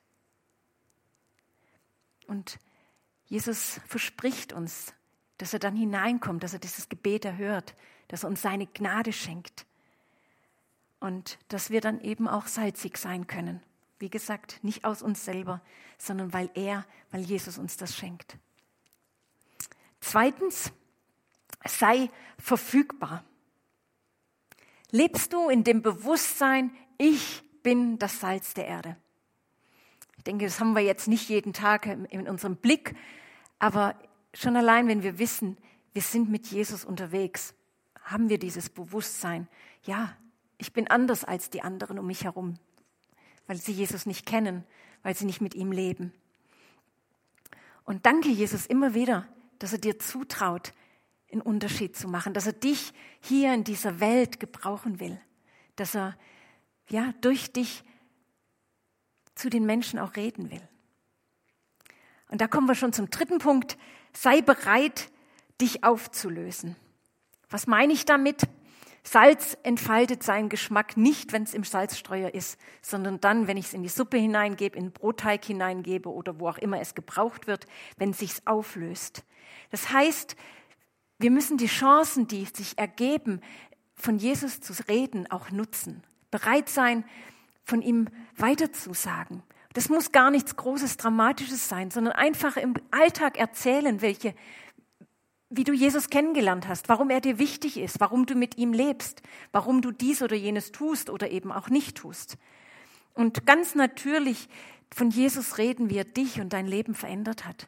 Und 2.26 2.58
Jesus 3.26 3.80
verspricht 3.86 4.52
uns, 4.52 4.92
dass 5.38 5.52
er 5.52 5.60
dann 5.60 5.76
hineinkommt, 5.76 6.42
dass 6.42 6.52
er 6.52 6.58
dieses 6.58 6.88
Gebet 6.88 7.24
erhört, 7.24 7.74
dass 8.11 8.25
er 8.25 8.29
uns 8.29 8.42
seine 8.42 8.66
Gnade 8.66 9.12
schenkt 9.12 9.66
und 10.99 11.38
dass 11.46 11.70
wir 11.70 11.81
dann 11.81 12.01
eben 12.01 12.27
auch 12.27 12.49
salzig 12.49 12.99
sein 12.99 13.29
können. 13.29 13.62
Wie 14.01 14.11
gesagt, 14.11 14.59
nicht 14.62 14.85
aus 14.85 15.01
uns 15.01 15.25
selber, 15.25 15.61
sondern 15.96 16.33
weil 16.33 16.51
er, 16.55 16.85
weil 17.12 17.20
Jesus 17.20 17.57
uns 17.57 17.77
das 17.77 17.96
schenkt. 17.96 18.37
Zweitens, 20.01 20.73
sei 21.64 22.11
verfügbar. 22.37 23.23
Lebst 24.90 25.33
du 25.33 25.49
in 25.49 25.62
dem 25.62 25.81
Bewusstsein, 25.81 26.73
ich 26.99 27.44
bin 27.62 27.96
das 28.01 28.18
Salz 28.18 28.55
der 28.55 28.66
Erde? 28.66 28.96
Ich 30.16 30.25
denke, 30.25 30.46
das 30.46 30.59
haben 30.59 30.75
wir 30.75 30.83
jetzt 30.83 31.07
nicht 31.07 31.29
jeden 31.29 31.53
Tag 31.53 31.87
in 31.87 32.29
unserem 32.29 32.57
Blick, 32.57 32.96
aber 33.61 33.94
schon 34.35 34.57
allein, 34.57 34.88
wenn 34.88 35.05
wir 35.05 35.20
wissen, 35.20 35.57
wir 35.92 36.03
sind 36.03 36.29
mit 36.29 36.49
Jesus 36.49 36.85
unterwegs, 36.85 37.55
haben 38.11 38.29
wir 38.29 38.38
dieses 38.38 38.68
Bewusstsein, 38.68 39.49
ja, 39.85 40.16
ich 40.59 40.73
bin 40.73 40.88
anders 40.88 41.25
als 41.25 41.51
die 41.51 41.62
anderen 41.62 41.99
um 41.99 42.07
mich 42.07 42.25
herum, 42.25 42.59
weil 43.46 43.57
sie 43.57 43.73
Jesus 43.73 44.07
nicht 44.07 44.27
kennen, 44.27 44.64
weil 45.03 45.16
sie 45.16 45.25
nicht 45.25 45.40
mit 45.40 45.55
ihm 45.55 45.73
leben. 45.73 46.12
Und 47.85 48.07
danke 48.07 48.29
Jesus 48.29 48.66
immer 48.66 48.94
wieder, 48.94 49.27
dass 49.59 49.73
er 49.73 49.79
dir 49.79 49.99
zutraut, 49.99 50.73
einen 51.33 51.40
Unterschied 51.40 51.96
zu 51.96 52.09
machen, 52.09 52.35
dass 52.35 52.46
er 52.46 52.53
dich 52.53 52.92
hier 53.20 53.55
in 53.55 53.64
dieser 53.64 54.01
Welt 54.01 54.40
gebrauchen 54.40 55.01
will, 55.01 55.20
dass 55.77 55.94
er 55.94 56.16
ja 56.88 57.14
durch 57.20 57.53
dich 57.53 57.85
zu 59.35 59.49
den 59.49 59.64
Menschen 59.64 59.99
auch 59.99 60.16
reden 60.16 60.51
will. 60.51 60.62
Und 62.29 62.40
da 62.40 62.49
kommen 62.49 62.68
wir 62.68 62.75
schon 62.75 62.92
zum 62.92 63.11
dritten 63.11 63.38
Punkt. 63.38 63.79
Sei 64.12 64.40
bereit, 64.42 65.11
dich 65.61 65.85
aufzulösen. 65.85 66.77
Was 67.50 67.66
meine 67.66 67.92
ich 67.92 68.06
damit? 68.06 68.42
Salz 69.02 69.56
entfaltet 69.62 70.22
seinen 70.22 70.48
Geschmack 70.48 70.96
nicht, 70.96 71.32
wenn 71.32 71.42
es 71.42 71.54
im 71.54 71.64
Salzstreuer 71.64 72.34
ist, 72.34 72.58
sondern 72.82 73.20
dann, 73.20 73.46
wenn 73.46 73.56
ich 73.56 73.66
es 73.66 73.74
in 73.74 73.82
die 73.82 73.88
Suppe 73.88 74.18
hineingebe, 74.18 74.76
in 74.76 74.86
den 74.86 74.92
Brotteig 74.92 75.44
hineingebe 75.44 76.10
oder 76.10 76.38
wo 76.38 76.48
auch 76.48 76.58
immer 76.58 76.80
es 76.80 76.94
gebraucht 76.94 77.46
wird, 77.46 77.66
wenn 77.96 78.10
es 78.10 78.18
sich 78.18 78.46
auflöst. 78.46 79.24
Das 79.70 79.92
heißt, 79.92 80.36
Wir 81.20 81.30
müssen 81.30 81.58
die 81.58 81.66
Chancen, 81.66 82.26
die 82.28 82.46
sich 82.46 82.78
ergeben, 82.78 83.42
von 83.94 84.16
Jesus 84.16 84.62
zu 84.62 84.72
reden, 84.88 85.30
auch 85.30 85.50
nutzen. 85.50 86.02
Bereit 86.30 86.70
sein, 86.70 87.04
von 87.62 87.82
ihm 87.82 88.08
weiterzusagen. 88.36 89.42
Das 89.74 89.90
muss 89.90 90.12
gar 90.12 90.30
nichts 90.30 90.56
Großes, 90.56 90.96
Dramatisches 90.96 91.68
sein, 91.68 91.90
sondern 91.90 92.14
einfach 92.14 92.56
im 92.56 92.72
Alltag 92.90 93.38
erzählen, 93.38 94.00
welche, 94.00 94.34
wie 95.50 95.64
du 95.64 95.72
Jesus 95.72 96.10
kennengelernt 96.10 96.68
hast, 96.68 96.88
warum 96.88 97.10
er 97.10 97.20
dir 97.20 97.38
wichtig 97.38 97.76
ist, 97.76 97.98
warum 97.98 98.24
du 98.24 98.36
mit 98.36 98.56
ihm 98.56 98.72
lebst, 98.72 99.20
warum 99.50 99.82
du 99.82 99.90
dies 99.90 100.22
oder 100.22 100.36
jenes 100.36 100.70
tust 100.70 101.10
oder 101.10 101.30
eben 101.30 101.50
auch 101.50 101.68
nicht 101.68 101.96
tust. 101.96 102.38
Und 103.14 103.46
ganz 103.46 103.74
natürlich 103.74 104.48
von 104.92 105.10
Jesus 105.10 105.58
reden, 105.58 105.90
wie 105.90 105.98
er 105.98 106.04
dich 106.04 106.40
und 106.40 106.52
dein 106.52 106.66
Leben 106.66 106.94
verändert 106.94 107.44
hat. 107.44 107.66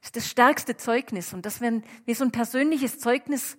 Das 0.00 0.08
ist 0.08 0.16
das 0.16 0.28
stärkste 0.28 0.76
Zeugnis. 0.76 1.32
Und 1.32 1.46
dass 1.46 1.62
wenn 1.62 1.82
wir 2.04 2.14
so 2.14 2.24
ein 2.24 2.30
persönliches 2.30 2.98
Zeugnis 2.98 3.56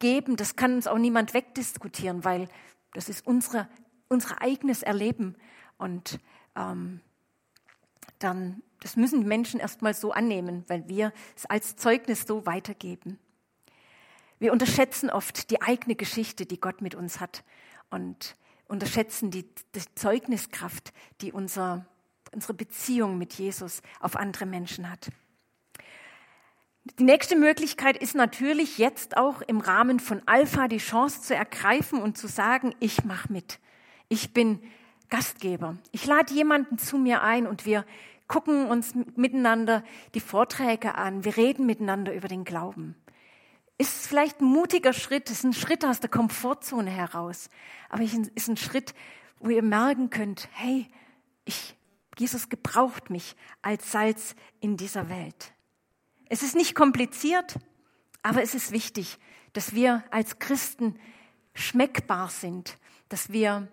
geben, 0.00 0.34
das 0.36 0.56
kann 0.56 0.74
uns 0.74 0.88
auch 0.88 0.98
niemand 0.98 1.34
wegdiskutieren, 1.34 2.24
weil 2.24 2.48
das 2.94 3.08
ist 3.08 3.24
unsere, 3.24 3.68
unser 4.08 4.42
eigenes 4.42 4.82
Erleben. 4.82 5.36
Und 5.78 6.18
ähm, 6.56 7.00
dann, 8.18 8.62
das 8.84 8.96
müssen 8.96 9.26
Menschen 9.26 9.60
erstmal 9.60 9.94
so 9.94 10.12
annehmen, 10.12 10.62
weil 10.68 10.86
wir 10.88 11.14
es 11.34 11.46
als 11.46 11.74
Zeugnis 11.74 12.26
so 12.26 12.44
weitergeben. 12.44 13.18
Wir 14.38 14.52
unterschätzen 14.52 15.08
oft 15.08 15.50
die 15.50 15.62
eigene 15.62 15.94
Geschichte, 15.94 16.44
die 16.44 16.60
Gott 16.60 16.82
mit 16.82 16.94
uns 16.94 17.18
hat 17.18 17.44
und 17.88 18.36
unterschätzen 18.66 19.30
die, 19.30 19.46
die 19.74 19.94
Zeugniskraft, 19.94 20.92
die 21.22 21.32
unser, 21.32 21.86
unsere 22.34 22.52
Beziehung 22.52 23.16
mit 23.16 23.32
Jesus 23.32 23.80
auf 24.00 24.16
andere 24.16 24.44
Menschen 24.44 24.90
hat. 24.90 25.08
Die 26.98 27.04
nächste 27.04 27.36
Möglichkeit 27.36 27.96
ist 27.96 28.14
natürlich 28.14 28.76
jetzt 28.76 29.16
auch 29.16 29.40
im 29.40 29.60
Rahmen 29.60 29.98
von 29.98 30.20
Alpha 30.26 30.68
die 30.68 30.76
Chance 30.76 31.22
zu 31.22 31.34
ergreifen 31.34 32.02
und 32.02 32.18
zu 32.18 32.28
sagen, 32.28 32.74
ich 32.80 33.02
mache 33.04 33.32
mit. 33.32 33.60
Ich 34.10 34.34
bin 34.34 34.60
Gastgeber. 35.08 35.78
Ich 35.90 36.04
lade 36.04 36.34
jemanden 36.34 36.76
zu 36.76 36.98
mir 36.98 37.22
ein 37.22 37.46
und 37.46 37.64
wir 37.64 37.86
gucken 38.28 38.66
uns 38.66 38.94
miteinander 39.16 39.84
die 40.14 40.20
Vorträge 40.20 40.94
an. 40.94 41.24
Wir 41.24 41.36
reden 41.36 41.66
miteinander 41.66 42.14
über 42.14 42.28
den 42.28 42.44
Glauben. 42.44 42.96
Ist 43.76 44.06
vielleicht 44.06 44.40
ein 44.40 44.46
mutiger 44.46 44.92
Schritt, 44.92 45.30
ist 45.30 45.44
ein 45.44 45.52
Schritt 45.52 45.84
aus 45.84 46.00
der 46.00 46.10
Komfortzone 46.10 46.90
heraus. 46.90 47.48
Aber 47.88 48.02
ist 48.02 48.48
ein 48.48 48.56
Schritt, 48.56 48.94
wo 49.40 49.50
ihr 49.50 49.62
merken 49.62 50.10
könnt, 50.10 50.48
hey, 50.52 50.86
ich, 51.44 51.76
Jesus 52.16 52.48
gebraucht 52.48 53.10
mich 53.10 53.36
als 53.62 53.90
Salz 53.90 54.36
in 54.60 54.76
dieser 54.76 55.08
Welt. 55.08 55.52
Es 56.28 56.42
ist 56.42 56.54
nicht 56.54 56.74
kompliziert, 56.74 57.56
aber 58.22 58.42
es 58.42 58.54
ist 58.54 58.72
wichtig, 58.72 59.18
dass 59.52 59.74
wir 59.74 60.02
als 60.10 60.38
Christen 60.38 60.98
schmeckbar 61.54 62.28
sind, 62.28 62.78
dass 63.08 63.30
wir 63.30 63.68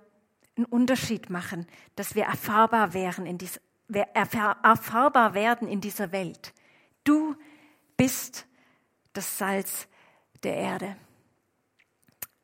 einen 0.58 0.66
Unterschied 0.66 1.30
machen, 1.30 1.66
dass 1.96 2.16
wir 2.16 2.26
erfahrbar, 2.26 2.94
wären 2.94 3.26
in 3.26 3.38
dies, 3.38 3.60
erfahrbar 3.96 5.34
werden 5.34 5.68
in 5.68 5.82
dieser 5.82 6.12
Welt. 6.12 6.54
Du 7.04 7.36
bist 7.98 8.46
das 9.14 9.38
Salz 9.38 9.88
der 10.44 10.56
Erde. 10.56 10.98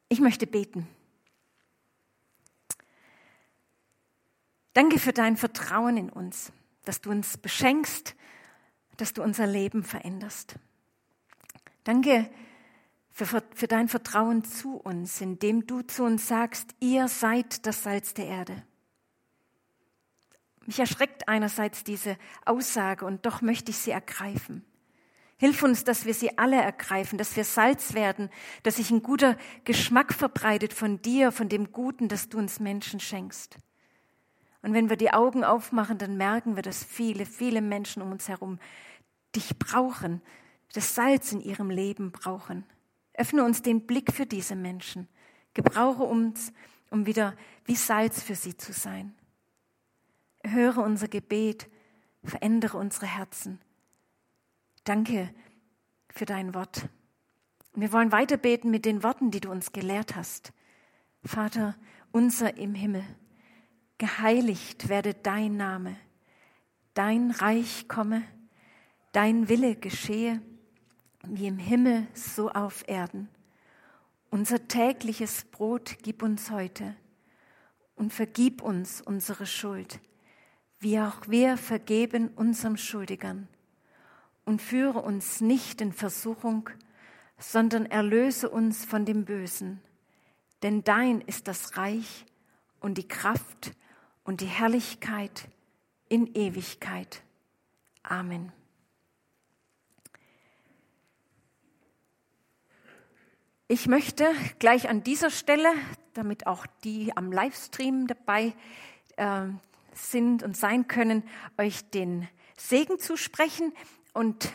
Ich 0.09 0.19
möchte 0.19 0.47
beten. 0.47 0.87
Danke 4.73 4.99
für 4.99 5.13
dein 5.13 5.37
Vertrauen 5.37 5.97
in 5.97 6.09
uns, 6.09 6.51
dass 6.85 7.01
du 7.01 7.09
uns 7.09 7.37
beschenkst 7.37 8.15
dass 8.97 9.13
du 9.13 9.23
unser 9.23 9.47
Leben 9.47 9.83
veränderst. 9.83 10.55
Danke 11.83 12.29
für, 13.11 13.25
für 13.25 13.67
dein 13.67 13.87
Vertrauen 13.87 14.43
zu 14.43 14.75
uns, 14.75 15.21
indem 15.21 15.65
du 15.65 15.81
zu 15.83 16.03
uns 16.03 16.27
sagst, 16.27 16.75
ihr 16.79 17.07
seid 17.07 17.65
das 17.65 17.83
Salz 17.83 18.13
der 18.13 18.25
Erde. 18.25 18.63
Mich 20.67 20.79
erschreckt 20.79 21.29
einerseits 21.29 21.85
diese 21.85 22.17
Aussage 22.45 23.05
und 23.05 23.25
doch 23.25 23.41
möchte 23.41 23.71
ich 23.71 23.77
sie 23.77 23.91
ergreifen. 23.91 24.65
Hilf 25.37 25.63
uns, 25.63 25.85
dass 25.85 26.05
wir 26.05 26.13
sie 26.13 26.37
alle 26.37 26.61
ergreifen, 26.61 27.17
dass 27.17 27.37
wir 27.37 27.45
Salz 27.45 27.93
werden, 27.93 28.29
dass 28.63 28.75
sich 28.75 28.91
ein 28.91 29.01
guter 29.01 29.37
Geschmack 29.63 30.13
verbreitet 30.13 30.73
von 30.73 31.01
dir, 31.01 31.31
von 31.31 31.47
dem 31.47 31.71
Guten, 31.71 32.09
das 32.09 32.27
du 32.27 32.37
uns 32.37 32.59
Menschen 32.59 32.99
schenkst. 32.99 33.57
Und 34.61 34.73
wenn 34.73 34.89
wir 34.89 34.97
die 34.97 35.13
Augen 35.13 35.45
aufmachen, 35.45 35.99
dann 35.99 36.17
merken 36.17 36.57
wir, 36.57 36.63
dass 36.63 36.83
viele, 36.83 37.25
viele 37.25 37.61
Menschen 37.61 38.01
um 38.01 38.11
uns 38.11 38.27
herum 38.27 38.59
dich 39.35 39.57
brauchen, 39.57 40.21
das 40.73 40.95
Salz 40.95 41.31
in 41.31 41.39
ihrem 41.39 41.69
Leben 41.69 42.11
brauchen. 42.11 42.65
Öffne 43.13 43.45
uns 43.45 43.61
den 43.61 43.87
Blick 43.87 44.11
für 44.11 44.25
diese 44.25 44.55
Menschen. 44.55 45.07
Gebrauche 45.53 46.03
uns, 46.03 46.51
um 46.89 47.05
wieder 47.05 47.35
wie 47.63 47.75
Salz 47.75 48.21
für 48.21 48.35
sie 48.35 48.57
zu 48.57 48.73
sein. 48.73 49.15
Höre 50.51 50.77
unser 50.77 51.07
Gebet, 51.07 51.69
verändere 52.23 52.77
unsere 52.77 53.05
Herzen. 53.05 53.59
Danke 54.83 55.29
für 56.09 56.25
dein 56.25 56.53
Wort. 56.53 56.89
wir 57.73 57.91
wollen 57.91 58.11
weiter 58.11 58.37
beten 58.37 58.71
mit 58.71 58.85
den 58.85 59.03
Worten, 59.03 59.31
die 59.31 59.39
du 59.39 59.51
uns 59.51 59.71
gelehrt 59.71 60.15
hast. 60.15 60.53
Vater, 61.23 61.75
unser 62.11 62.57
im 62.57 62.73
Himmel, 62.73 63.03
geheiligt 63.97 64.89
werde 64.89 65.13
dein 65.13 65.57
Name, 65.57 65.95
dein 66.93 67.31
Reich 67.31 67.87
komme 67.87 68.23
Dein 69.17 69.49
Wille 69.49 69.75
geschehe, 69.75 70.43
wie 71.23 71.47
im 71.47 71.57
Himmel 71.57 72.05
so 72.13 72.51
auf 72.51 72.83
Erden. 72.87 73.29
Unser 74.29 74.67
tägliches 74.67 75.45
Brot 75.45 75.97
gib 76.03 76.21
uns 76.21 76.51
heute 76.51 76.95
und 77.95 78.13
vergib 78.13 78.61
uns 78.61 79.01
unsere 79.01 79.47
Schuld, 79.47 79.99
wie 80.79 80.99
auch 80.99 81.27
wir 81.27 81.57
vergeben 81.57 82.29
unserem 82.29 82.77
Schuldigern. 82.77 83.47
Und 84.45 84.61
führe 84.61 84.99
uns 84.99 85.41
nicht 85.41 85.81
in 85.81 85.91
Versuchung, 85.91 86.69
sondern 87.37 87.85
erlöse 87.85 88.49
uns 88.49 88.85
von 88.85 89.05
dem 89.05 89.25
Bösen. 89.25 89.81
Denn 90.63 90.83
dein 90.83 91.21
ist 91.21 91.47
das 91.47 91.77
Reich 91.77 92.25
und 92.79 92.97
die 92.97 93.07
Kraft 93.07 93.73
und 94.23 94.41
die 94.41 94.45
Herrlichkeit 94.45 95.49
in 96.09 96.33
Ewigkeit. 96.33 97.23
Amen. 98.03 98.51
Ich 103.67 103.87
möchte 103.87 104.25
gleich 104.59 104.87
an 104.87 105.03
dieser 105.03 105.29
Stelle, 105.29 105.69
damit 106.13 106.47
auch 106.47 106.65
die 106.85 107.15
am 107.17 107.33
Livestream 107.33 108.07
dabei 108.07 108.53
äh, 109.17 109.47
sind 109.97 110.43
und 110.43 110.55
sein 110.55 110.87
können, 110.87 111.23
euch 111.57 111.89
den 111.89 112.27
Segen 112.57 112.99
zusprechen. 112.99 113.73
Und 114.13 114.51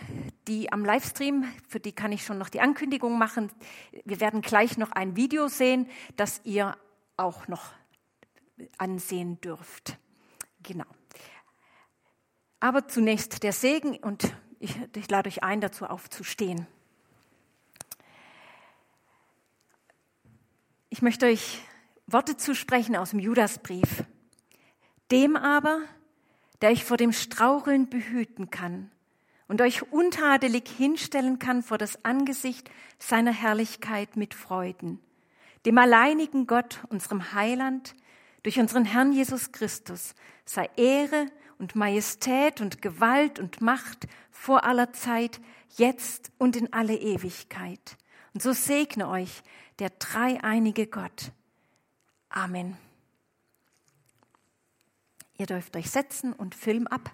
die 0.48 0.72
am 0.72 0.85
Livestream, 0.85 1.44
für 1.68 1.78
die 1.78 1.92
kann 1.92 2.11
ich 2.11 2.24
schon 2.24 2.38
noch 2.38 2.48
die 2.48 2.61
Ankündigung 2.61 3.16
machen. 3.16 3.52
Wir 4.05 4.18
werden 4.20 4.40
gleich 4.40 4.76
noch 4.76 4.90
ein 4.90 5.14
Video 5.14 5.46
sehen, 5.46 5.88
das 6.16 6.40
ihr 6.44 6.76
auch 7.16 7.46
noch 7.46 7.72
ansehen 8.78 9.40
dürft. 9.40 9.98
Genau. 10.62 10.87
Aber 12.59 12.88
zunächst 12.88 13.42
der 13.42 13.52
Segen 13.52 13.96
und 13.96 14.35
ich, 14.59 14.76
ich 14.94 15.11
lade 15.11 15.28
euch 15.28 15.42
ein, 15.42 15.61
dazu 15.61 15.85
aufzustehen. 15.87 16.66
Ich 20.88 21.02
möchte 21.02 21.26
euch 21.26 21.61
Worte 22.07 22.37
zusprechen 22.37 22.94
aus 22.96 23.11
dem 23.11 23.18
Judasbrief. 23.18 24.05
Dem 25.12 25.37
aber, 25.37 25.83
der 26.62 26.70
euch 26.70 26.85
vor 26.85 26.96
dem 26.96 27.12
Straucheln 27.12 27.90
behüten 27.90 28.51
kann 28.51 28.90
und 29.46 29.61
euch 29.61 29.92
untadelig 29.92 30.66
hinstellen 30.66 31.38
kann 31.38 31.62
vor 31.62 31.77
das 31.77 32.03
Angesicht 32.03 32.70
seiner 32.98 33.33
Herrlichkeit 33.33 34.16
mit 34.16 34.33
Freuden, 34.33 35.01
dem 35.66 35.77
alleinigen 35.77 36.46
Gott, 36.46 36.81
unserem 36.88 37.35
Heiland, 37.35 37.94
durch 38.42 38.59
unseren 38.59 38.87
Herrn 38.87 39.12
Jesus 39.12 39.53
Christus, 39.53 40.14
sei 40.46 40.70
Ehre 40.77 41.27
und 41.59 41.77
Majestät 41.77 42.62
und 42.62 42.81
Gewalt 42.81 43.38
und 43.38 43.61
Macht 43.61 44.09
vor 44.31 44.64
aller 44.64 44.94
Zeit, 44.94 45.42
jetzt 45.77 46.33
und 46.38 46.57
in 46.57 46.72
alle 46.72 46.96
Ewigkeit. 46.96 47.98
Und 48.33 48.42
so 48.42 48.55
segne 48.55 49.09
euch 49.09 49.42
der 49.79 49.90
dreieinige 49.90 50.87
Gott. 50.87 51.33
Amen. 52.31 52.79
Ihr 55.38 55.47
dürft 55.47 55.77
euch 55.77 55.90
setzen 55.90 56.33
und 56.33 56.55
Film 56.55 56.87
ab. 56.87 57.11